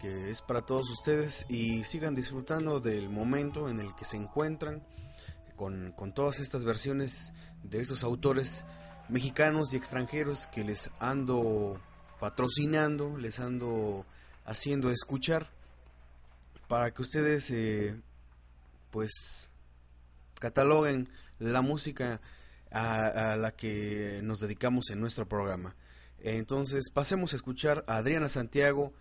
que 0.00 0.28
es 0.28 0.42
para 0.42 0.60
todos 0.60 0.90
ustedes 0.90 1.46
y 1.48 1.84
sigan 1.84 2.16
disfrutando 2.16 2.80
del 2.80 3.08
momento 3.08 3.68
en 3.68 3.78
el 3.78 3.94
que 3.94 4.04
se 4.04 4.16
encuentran 4.16 4.84
con, 5.54 5.94
todas 6.16 6.40
estas 6.40 6.64
versiones 6.64 7.32
de 7.62 7.80
esos 7.80 8.02
autores 8.02 8.64
mexicanos 9.08 9.72
y 9.72 9.76
extranjeros 9.76 10.48
que 10.48 10.64
les 10.64 10.90
ando 10.98 11.80
patrocinando, 12.18 13.16
les 13.16 13.38
ando 13.38 14.04
haciendo 14.44 14.90
escuchar 14.90 15.48
para 16.66 16.90
que 16.90 17.02
ustedes 17.02 17.48
eh, 17.52 17.94
pues 18.90 19.52
cataloguen 20.40 21.08
la 21.38 21.62
música 21.62 22.20
a, 22.72 23.36
la 23.36 23.52
que 23.52 24.18
nos 24.24 24.40
dedicamos 24.40 24.90
en 24.90 24.98
nuestro 24.98 25.28
programa. 25.28 25.76
Entonces 26.26 26.90
pasemos 26.90 27.32
a 27.32 27.36
escuchar 27.36 27.84
a 27.86 27.98
Adriana 27.98 28.28
Santiago, 28.28 28.92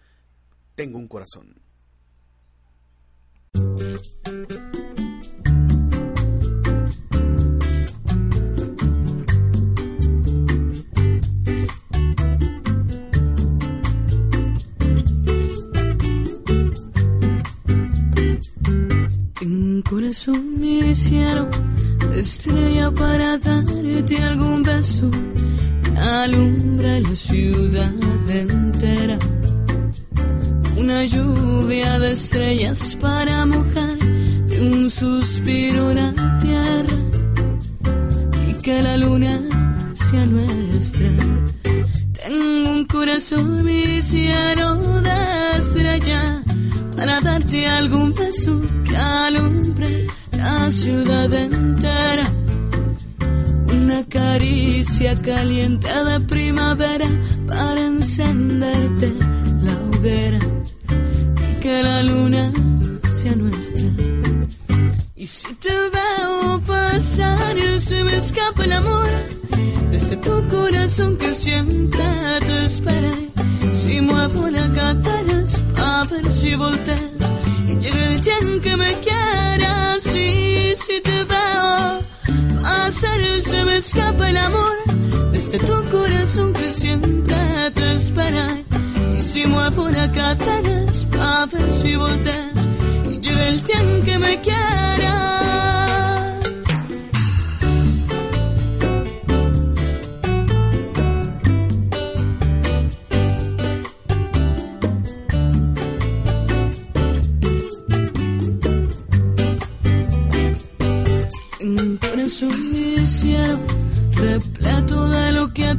Tengo 0.75 0.99
un 0.99 1.07
corazón. 1.07 1.55
Tengo 19.39 19.55
un 19.55 19.81
corazón 19.81 20.59
mi 20.59 20.93
cielo, 20.93 21.49
estrella 22.13 22.91
para 22.91 23.39
darte 23.39 24.17
algún 24.21 24.61
beso 24.61 25.09
alumbra 25.97 26.99
la 26.99 27.15
ciudad 27.15 27.93
entera. 28.29 29.17
Una 30.77 31.05
lluvia 31.05 31.99
de 31.99 32.11
estrellas 32.11 32.97
para 32.99 33.45
mojar 33.45 33.97
de 33.97 34.61
un 34.61 34.89
suspiro 34.89 35.93
la 35.93 36.13
tierra 36.39 36.97
y 38.49 38.53
que 38.61 38.81
la 38.81 38.97
luna 38.97 39.39
sea 39.93 40.25
nuestra. 40.25 41.09
Tengo 42.23 42.71
un 42.71 42.85
corazón 42.85 43.63
mi 43.63 44.01
cielo 44.01 45.01
de 45.01 45.57
estrella 45.57 46.43
para 46.95 47.21
darte 47.21 47.67
algún 47.67 48.13
beso 48.13 48.61
que 48.87 48.97
alumbre 48.97 50.07
la 50.31 50.69
ciudad 50.71 51.33
entera 51.33 52.44
una 53.85 54.03
caricia 54.05 55.15
caliente 55.21 55.87
de 55.87 56.19
primavera 56.21 57.07
para 57.47 57.79
encenderte 57.85 59.13
la 59.61 59.73
hoguera 59.85 60.39
y 61.51 61.59
que 61.61 61.83
la 61.83 62.01
luna 62.01 62.51
sea 63.19 63.35
nuestra. 63.35 63.87
Y 65.15 65.27
si 65.27 65.53
te 65.55 65.69
veo 65.69 66.61
pasar 66.65 67.55
y 67.57 67.79
se 67.79 68.03
me 68.03 68.15
escapa 68.15 68.63
el 68.63 68.71
amor 68.71 69.09
desde 69.91 70.17
tu 70.17 70.47
corazón 70.47 71.17
que 71.17 71.31
siempre 71.35 72.05
te 72.39 72.65
espera. 72.65 73.13
Si 73.71 74.01
muevo 74.01 74.49
la 74.49 74.67
cara 74.71 74.95
a 75.77 76.03
ver 76.05 76.31
si 76.31 76.55
volteas 76.55 77.01
y 77.67 77.73
llega 77.77 78.05
el 78.13 78.21
día 78.23 78.37
en 78.41 78.61
que 78.61 78.77
me 78.77 78.99
quieras. 78.99 80.05
Y 80.07 80.73
si 80.75 81.01
te 81.01 81.23
veo 81.25 82.14
hacer 82.63 83.41
se 83.41 83.65
me 83.65 83.77
escapa 83.77 84.29
el 84.29 84.37
amor 84.37 84.75
desde 85.31 85.59
tu 85.59 85.85
corazón 85.91 86.53
que 86.53 86.71
siempre 86.71 87.71
te 87.73 87.93
espera. 87.95 88.47
Y 89.17 89.21
si 89.21 89.45
muevo 89.45 89.89
la 89.89 90.11
cadena 90.11 90.85
a 91.21 91.45
ver 91.45 91.71
si 91.71 91.95
volteas 91.95 92.67
y 93.09 93.19
llega 93.19 93.47
el 93.47 93.61
tiempo 93.63 94.05
que 94.05 94.17
me 94.19 94.41
quieras. 94.41 95.44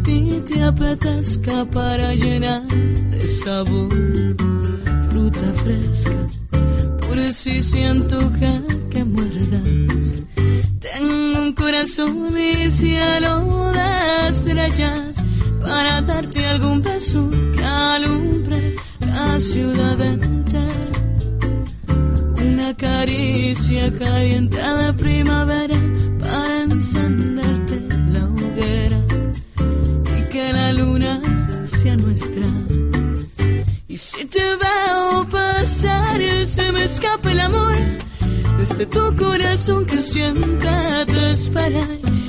Ti 0.02 0.42
te 0.44 0.62
apetezca 0.62 1.64
para 1.66 2.14
llenar 2.14 2.62
de 3.10 3.28
sabor 3.28 4.36
fruta 5.08 5.52
fresca. 5.64 6.16
Por 7.06 7.32
si 7.32 7.62
siento 7.62 8.18
que, 8.38 9.04
muerdas. 9.04 10.24
Tengo 10.80 11.40
un 11.42 11.52
corazón, 11.52 12.34
mi 12.34 12.70
cielo 12.70 13.72
de 13.72 14.28
estrellas, 14.28 15.16
para 15.60 16.00
darte 16.02 16.44
algún 16.46 16.82
beso 16.82 17.30
que 17.54 17.64
alumbre 17.64 18.76
la 19.00 19.38
ciudad 19.38 20.00
entera. 20.00 20.90
Una 22.42 22.74
caricia 22.74 23.92
caliente 23.98 24.56
de 24.56 24.92
siempre 40.16 41.06
te 41.12 41.32
espera. 41.32 41.84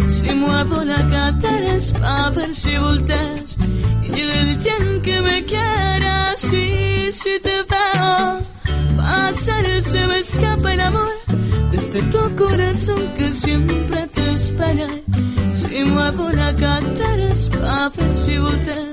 Si 0.10 0.30
muevo 0.36 0.84
la 0.84 1.02
cadera 1.14 1.74
es 1.76 1.94
para 1.94 2.30
ver 2.32 2.54
si 2.54 2.78
volteas 2.78 3.58
y 4.04 4.20
el 4.20 4.60
día 4.62 4.76
en 4.82 5.02
que 5.02 5.22
me 5.22 5.46
quieras. 5.46 6.44
Y 6.52 7.12
si 7.14 7.34
te 7.46 7.58
veo 7.72 8.42
pasar 8.98 9.66
se 9.92 10.02
me 10.10 10.20
escapa 10.20 10.74
el 10.74 10.82
amor 10.82 11.16
desde 11.72 12.02
tu 12.14 12.24
corazón 12.36 13.02
que 13.18 13.28
siempre 13.34 14.00
te 14.16 14.34
espera. 14.34 14.90
Si 15.52 15.84
muevo 15.86 16.30
la 16.42 16.54
cara 16.56 17.10
es 17.32 17.50
para 17.50 17.90
ver 17.96 18.18
si 18.24 18.38
volteas 18.38 18.87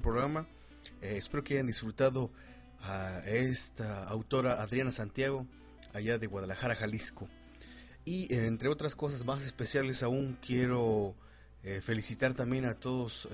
programa. 0.00 0.46
Eh, 1.00 1.16
espero 1.16 1.44
que 1.44 1.54
hayan 1.54 1.66
disfrutado 1.66 2.30
a 2.80 3.20
esta 3.26 4.08
autora 4.08 4.62
Adriana 4.62 4.92
Santiago, 4.92 5.46
allá 5.92 6.18
de 6.18 6.26
Guadalajara, 6.26 6.74
Jalisco. 6.74 7.28
Y 8.04 8.32
eh, 8.32 8.46
entre 8.46 8.68
otras 8.68 8.96
cosas 8.96 9.24
más 9.24 9.44
especiales 9.44 10.02
aún 10.02 10.38
quiero 10.44 11.14
eh, 11.62 11.80
felicitar 11.80 12.34
también 12.34 12.64
a 12.64 12.74
todos, 12.74 13.28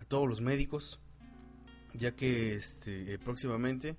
a 0.00 0.04
todos 0.04 0.28
los 0.28 0.40
médicos, 0.40 1.00
ya 1.94 2.14
que 2.14 2.54
este, 2.54 3.18
próximamente, 3.18 3.96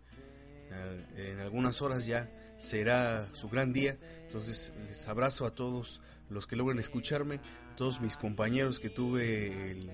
en 1.18 1.40
algunas 1.40 1.82
horas 1.82 2.06
ya 2.06 2.30
será 2.58 3.28
su 3.34 3.50
gran 3.50 3.74
día. 3.74 3.98
Entonces 4.22 4.74
les 4.88 5.08
abrazo 5.08 5.46
a 5.46 5.56
todos 5.56 6.02
los 6.30 6.46
que 6.46 6.56
logren 6.56 6.78
escucharme, 6.78 7.40
a 7.72 7.76
todos 7.76 8.02
mis 8.02 8.18
compañeros 8.18 8.80
que 8.80 8.90
tuve 8.90 9.72
el 9.72 9.90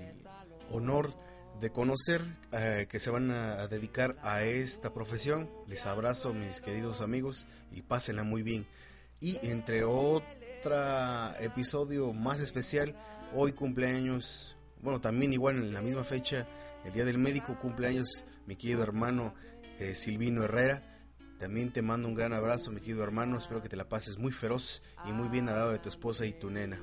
honor 0.69 1.24
de 1.59 1.71
conocer 1.71 2.21
eh, 2.51 2.87
que 2.89 2.99
se 2.99 3.09
van 3.09 3.31
a, 3.31 3.67
dedicar 3.67 4.17
a 4.23 4.43
esta 4.43 4.93
profesión. 4.93 5.49
Les 5.67 5.85
abrazo 5.85 6.33
mis 6.33 6.61
queridos 6.61 7.01
amigos 7.01 7.47
y 7.71 7.81
pásenla 7.81 8.23
muy 8.23 8.43
bien. 8.43 8.67
Y 9.19 9.39
entre 9.45 9.83
otro 9.83 10.25
episodio 11.39 12.11
más 12.13 12.41
especial, 12.41 12.95
hoy 13.33 13.53
cumpleaños, 13.53 14.57
bueno 14.81 14.99
también 14.99 15.33
igual 15.33 15.57
en 15.57 15.73
la 15.73 15.81
misma 15.81 16.03
fecha, 16.03 16.47
el 16.83 16.93
Día 16.93 17.05
del 17.05 17.17
Médico, 17.17 17.57
cumpleaños 17.59 18.23
mi 18.45 18.55
querido 18.55 18.83
hermano 18.83 19.33
eh, 19.79 19.95
Silvino 19.95 20.43
Herrera. 20.43 20.83
También 21.39 21.73
te 21.73 21.81
mando 21.81 22.07
un 22.07 22.13
gran 22.13 22.33
abrazo, 22.33 22.71
mi 22.71 22.79
querido 22.79 23.03
hermano. 23.03 23.37
Espero 23.37 23.61
que 23.61 23.69
te 23.69 23.75
la 23.75 23.89
pases 23.89 24.17
muy 24.17 24.31
feroz 24.31 24.81
y 25.05 25.11
muy 25.11 25.27
bien 25.27 25.49
al 25.49 25.55
lado 25.55 25.71
de 25.71 25.79
tu 25.79 25.89
esposa 25.89 26.25
y 26.25 26.33
tu 26.33 26.49
nena. 26.49 26.81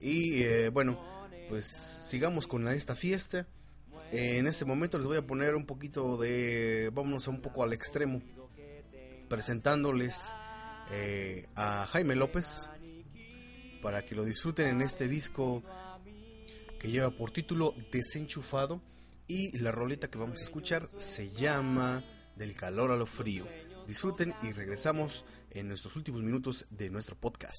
Y 0.00 0.42
eh, 0.42 0.68
bueno, 0.68 0.98
pues 1.48 1.66
sigamos 1.66 2.46
con 2.46 2.68
esta 2.68 2.94
fiesta. 2.94 3.46
En 4.12 4.46
este 4.46 4.64
momento 4.64 4.98
les 4.98 5.06
voy 5.06 5.16
a 5.16 5.26
poner 5.26 5.54
un 5.54 5.66
poquito 5.66 6.16
de, 6.16 6.90
vámonos 6.92 7.26
un 7.28 7.40
poco 7.40 7.62
al 7.62 7.72
extremo, 7.72 8.22
presentándoles 9.28 10.34
eh, 10.90 11.48
a 11.56 11.86
Jaime 11.86 12.14
López 12.14 12.70
para 13.82 14.04
que 14.04 14.14
lo 14.14 14.24
disfruten 14.24 14.68
en 14.68 14.80
este 14.82 15.08
disco 15.08 15.62
que 16.78 16.90
lleva 16.90 17.10
por 17.10 17.30
título 17.30 17.74
Desenchufado 17.90 18.80
y 19.26 19.58
la 19.58 19.72
roleta 19.72 20.08
que 20.08 20.18
vamos 20.18 20.40
a 20.40 20.44
escuchar 20.44 20.88
se 20.96 21.30
llama 21.30 22.04
Del 22.36 22.54
calor 22.56 22.90
a 22.90 22.96
lo 22.96 23.06
frío. 23.06 23.46
Disfruten 23.86 24.34
y 24.42 24.52
regresamos 24.52 25.24
en 25.50 25.68
nuestros 25.68 25.96
últimos 25.96 26.22
minutos 26.22 26.66
de 26.70 26.90
nuestro 26.90 27.16
podcast. 27.16 27.58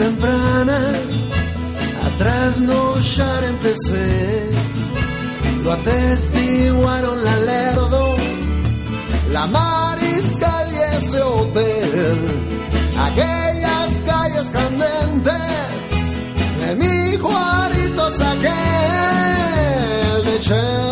Temprana, 0.00 0.80
atrás 2.08 2.58
no 2.60 2.98
ya 3.00 3.32
empecé, 3.48 4.50
lo 5.62 5.72
atestiguaron 5.72 7.22
la 7.22 7.36
lerdo, 7.50 8.16
la 9.30 9.46
mariscal 9.46 10.66
y 10.72 10.78
ese 10.96 11.20
hotel, 11.20 12.18
aquellas 13.08 13.90
calles 14.06 14.48
candentes, 14.58 15.58
de 16.60 16.70
mi 16.80 17.16
Juarito 17.18 18.04
aquel, 18.32 18.54
de 20.24 20.34
Chevalillo 20.40 20.89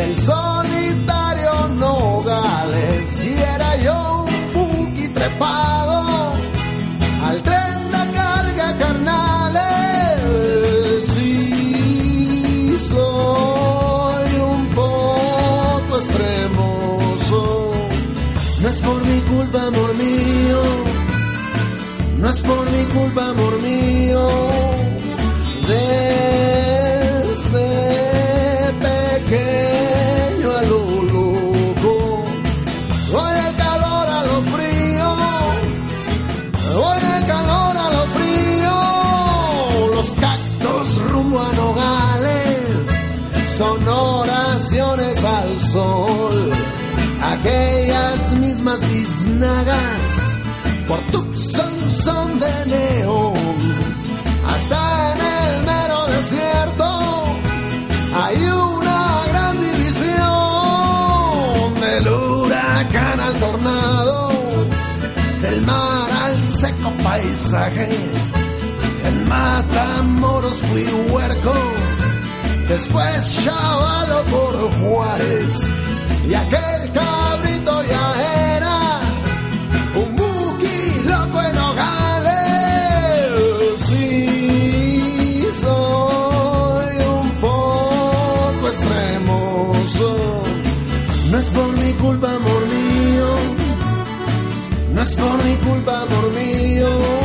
del 0.00 0.16
solitario 0.16 1.52
Nogales, 1.76 3.22
y 3.22 3.34
era 3.54 3.76
yo 3.76 4.24
un 4.24 4.34
buki 4.54 5.08
trepado 5.08 6.32
al 7.28 7.42
tren 7.42 7.78
de 7.94 8.02
carga 8.18 8.68
carnales. 8.78 10.20
Sí, 11.12 12.76
soy 12.78 14.30
un 14.54 14.62
poco 14.82 15.92
extremoso, 16.02 17.40
no 18.62 18.68
es 18.68 18.78
por 18.80 19.04
mi 19.04 19.20
culpa, 19.32 19.66
amor 19.66 19.94
mío, 19.96 20.60
no 22.20 22.30
es 22.30 22.40
por 22.40 22.64
mi 22.74 22.84
culpa, 22.96 23.28
amor 23.34 23.54
mío. 23.60 24.79
Mismas 48.70 48.88
biznagas, 48.88 50.10
por 50.86 51.00
Tucson 51.10 51.90
son 51.90 52.38
de 52.38 52.66
neón 52.66 53.34
hasta 54.46 55.12
en 55.12 55.18
el 55.18 55.62
mero 55.66 56.06
desierto 56.16 56.86
hay 58.14 58.36
una 58.36 59.22
gran 59.28 59.60
división 59.60 60.20
del 61.80 62.08
huracán 62.08 63.20
al 63.20 63.34
tornado, 63.34 64.30
del 65.42 65.62
mar 65.62 66.10
al 66.24 66.42
seco 66.42 66.92
paisaje. 67.02 67.88
En 69.04 69.28
Matamoros 69.28 70.60
fui 70.60 70.86
huerco, 71.10 71.54
después 72.68 73.42
chavalo 73.42 74.22
por 74.24 74.54
Juárez 74.80 75.70
y 76.28 76.34
aquel 76.34 76.79
No 95.00 95.04
es 95.04 95.14
por 95.14 95.44
mi 95.44 95.56
culpa, 95.56 96.02
amor 96.02 96.30
mío. 96.32 97.19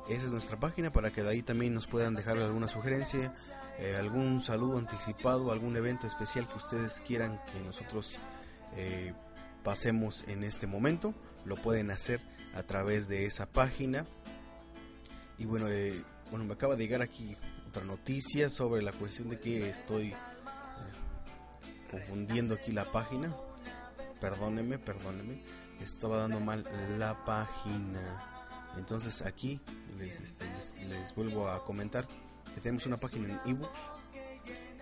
Esa 0.09 0.27
es 0.27 0.33
nuestra 0.33 0.59
página 0.61 0.93
para 0.93 1.11
que 1.11 1.23
de 1.23 1.31
ahí 1.31 1.43
también 1.43 1.75
nos 1.75 1.87
puedan 1.87 2.15
dejar 2.15 2.37
alguna 2.39 2.69
sugerencia, 2.69 3.33
eh, 3.79 3.97
algún 3.99 4.43
saludo 4.43 4.79
anticipado, 4.79 5.51
algún 5.51 5.77
evento 5.77 6.07
especial 6.07 6.47
que 6.47 6.57
ustedes 6.57 7.01
quieran 7.01 7.41
que 7.53 7.61
nosotros 7.63 8.17
eh, 8.77 9.15
pasemos 9.63 10.25
en 10.29 10.45
este 10.45 10.67
momento. 10.67 11.15
Lo 11.45 11.57
pueden 11.57 11.91
hacer 11.91 12.21
a 12.55 12.63
través 12.63 13.09
de 13.09 13.27
esa 13.27 13.47
página. 13.47 14.07
Y 15.39 15.47
bueno, 15.47 15.69
eh, 15.69 16.03
bueno, 16.31 16.45
me 16.45 16.53
acaba 16.53 16.77
de 16.77 16.85
llegar 16.85 17.03
aquí 17.03 17.37
otra 17.67 17.85
noticia 17.85 18.49
sobre 18.49 18.83
la 18.83 18.93
cuestión 18.93 19.31
de 19.31 19.41
que 19.41 19.69
estoy 19.69 20.15
confundiendo 21.99 22.55
aquí 22.55 22.73
la 22.73 22.91
página. 22.91 23.35
Perdónenme, 24.21 24.79
perdónenme. 24.79 25.43
Estaba 25.81 26.19
dando 26.19 26.41
mal 26.41 26.65
la 26.99 27.25
página. 27.25 28.01
Entonces 28.77 29.23
aquí 29.23 29.61
les, 29.99 30.21
este, 30.21 30.45
les, 30.53 30.77
les 30.89 31.15
vuelvo 31.15 31.49
a 31.49 31.65
comentar 31.65 32.07
que 32.55 32.61
tenemos 32.61 32.87
una 32.87 32.97
página 32.97 33.29
en 33.29 33.41
ebooks 33.53 33.81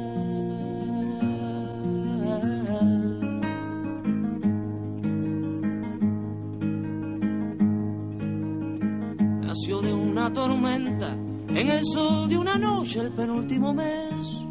Nació 9.41 9.81
de 9.81 9.93
una 9.93 10.31
tormenta 10.31 11.13
en 11.49 11.67
el 11.67 11.85
sol 11.85 12.29
de 12.29 12.37
una 12.37 12.57
noche 12.57 12.99
el 13.01 13.11
penúltimo 13.11 13.73
mes. 13.73 14.41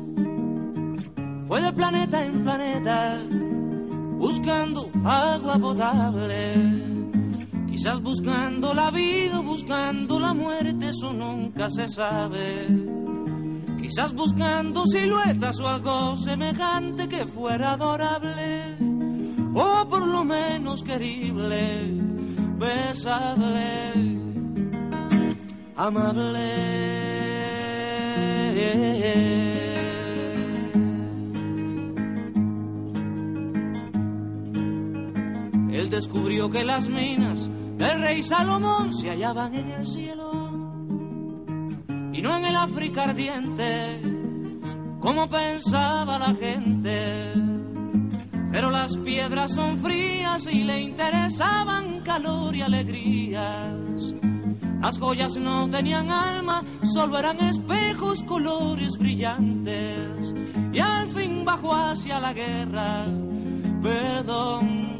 Fue 1.48 1.60
de 1.62 1.72
planeta 1.72 2.24
en 2.24 2.44
planeta 2.44 3.18
buscando 4.18 4.90
agua 5.04 5.58
potable. 5.58 6.54
Quizás 7.70 8.02
buscando 8.02 8.74
la 8.74 8.90
vida, 8.90 9.40
buscando 9.40 10.20
la 10.20 10.34
muerte, 10.34 10.90
eso 10.90 11.12
nunca 11.12 11.70
se 11.70 11.88
sabe. 11.88 12.99
Quizás 13.90 14.14
buscando 14.14 14.86
siluetas 14.86 15.58
o 15.58 15.66
algo 15.66 16.16
semejante 16.16 17.08
que 17.08 17.26
fuera 17.26 17.72
adorable, 17.72 18.76
o 19.52 19.84
por 19.88 20.06
lo 20.06 20.22
menos 20.22 20.84
querible. 20.84 21.90
besable, 22.56 23.92
amable. 25.74 26.50
Él 35.72 35.90
descubrió 35.90 36.48
que 36.48 36.62
las 36.62 36.88
minas 36.88 37.50
del 37.76 38.00
rey 38.00 38.22
Salomón 38.22 38.94
se 38.94 39.10
hallaban 39.10 39.52
en 39.52 39.68
el 39.68 39.88
cielo 39.88 40.39
y 42.20 42.22
no 42.22 42.36
en 42.36 42.44
el 42.44 42.56
África 42.56 43.04
ardiente, 43.04 43.98
como 45.00 45.26
pensaba 45.30 46.18
la 46.18 46.34
gente. 46.34 47.32
Pero 48.52 48.70
las 48.70 48.94
piedras 48.98 49.54
son 49.54 49.78
frías 49.78 50.46
y 50.52 50.64
le 50.64 50.82
interesaban 50.82 52.02
calor 52.02 52.54
y 52.54 52.60
alegrías. 52.60 53.74
Las 54.82 54.98
joyas 54.98 55.34
no 55.36 55.70
tenían 55.70 56.10
alma, 56.10 56.62
solo 56.92 57.18
eran 57.18 57.40
espejos, 57.40 58.22
colores 58.24 58.98
brillantes. 58.98 60.34
Y 60.74 60.78
al 60.78 61.08
fin 61.14 61.46
bajó 61.46 61.74
hacia 61.74 62.20
la 62.20 62.34
guerra, 62.34 63.06
perdón, 63.80 64.98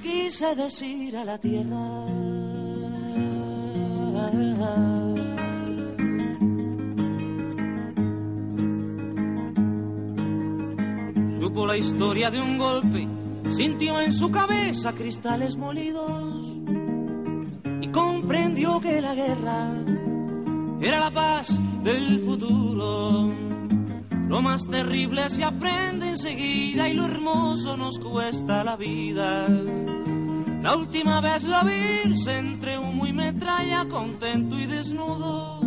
quise 0.00 0.54
decir 0.54 1.16
a 1.16 1.24
la 1.24 1.38
tierra. 1.38 2.04
Supo 11.50 11.66
la 11.66 11.76
historia 11.76 12.30
de 12.30 12.40
un 12.40 12.58
golpe, 12.58 13.08
sintió 13.50 14.00
en 14.00 14.12
su 14.12 14.30
cabeza 14.30 14.94
cristales 14.94 15.56
molidos 15.56 16.46
y 17.80 17.88
comprendió 17.88 18.78
que 18.78 19.00
la 19.00 19.16
guerra 19.16 19.72
era 20.80 21.00
la 21.00 21.10
paz 21.10 21.60
del 21.82 22.20
futuro. 22.20 23.32
Lo 24.28 24.40
más 24.40 24.62
terrible 24.68 25.28
se 25.28 25.42
aprende 25.42 26.10
enseguida 26.10 26.88
y 26.88 26.94
lo 26.94 27.06
hermoso 27.06 27.76
nos 27.76 27.98
cuesta 27.98 28.62
la 28.62 28.76
vida. 28.76 29.48
La 30.62 30.76
última 30.76 31.20
vez 31.20 31.42
lo 31.42 31.64
vi 31.64 32.28
entre 32.28 32.78
humo 32.78 33.08
y 33.08 33.12
metralla, 33.12 33.88
contento 33.88 34.56
y 34.56 34.66
desnudo, 34.66 35.60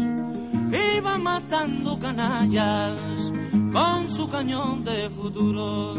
iba 0.95 1.17
matando 1.17 1.99
canallas 1.99 3.33
con 3.73 4.07
su 4.07 4.29
cañón 4.29 4.83
de 4.83 5.09
futuro. 5.09 5.95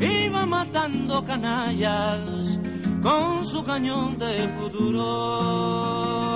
Iba 0.00 0.46
matando 0.46 1.24
canallas 1.24 2.58
con 3.02 3.44
su 3.44 3.64
cañón 3.64 4.18
de 4.18 4.46
futuro. 4.48 6.29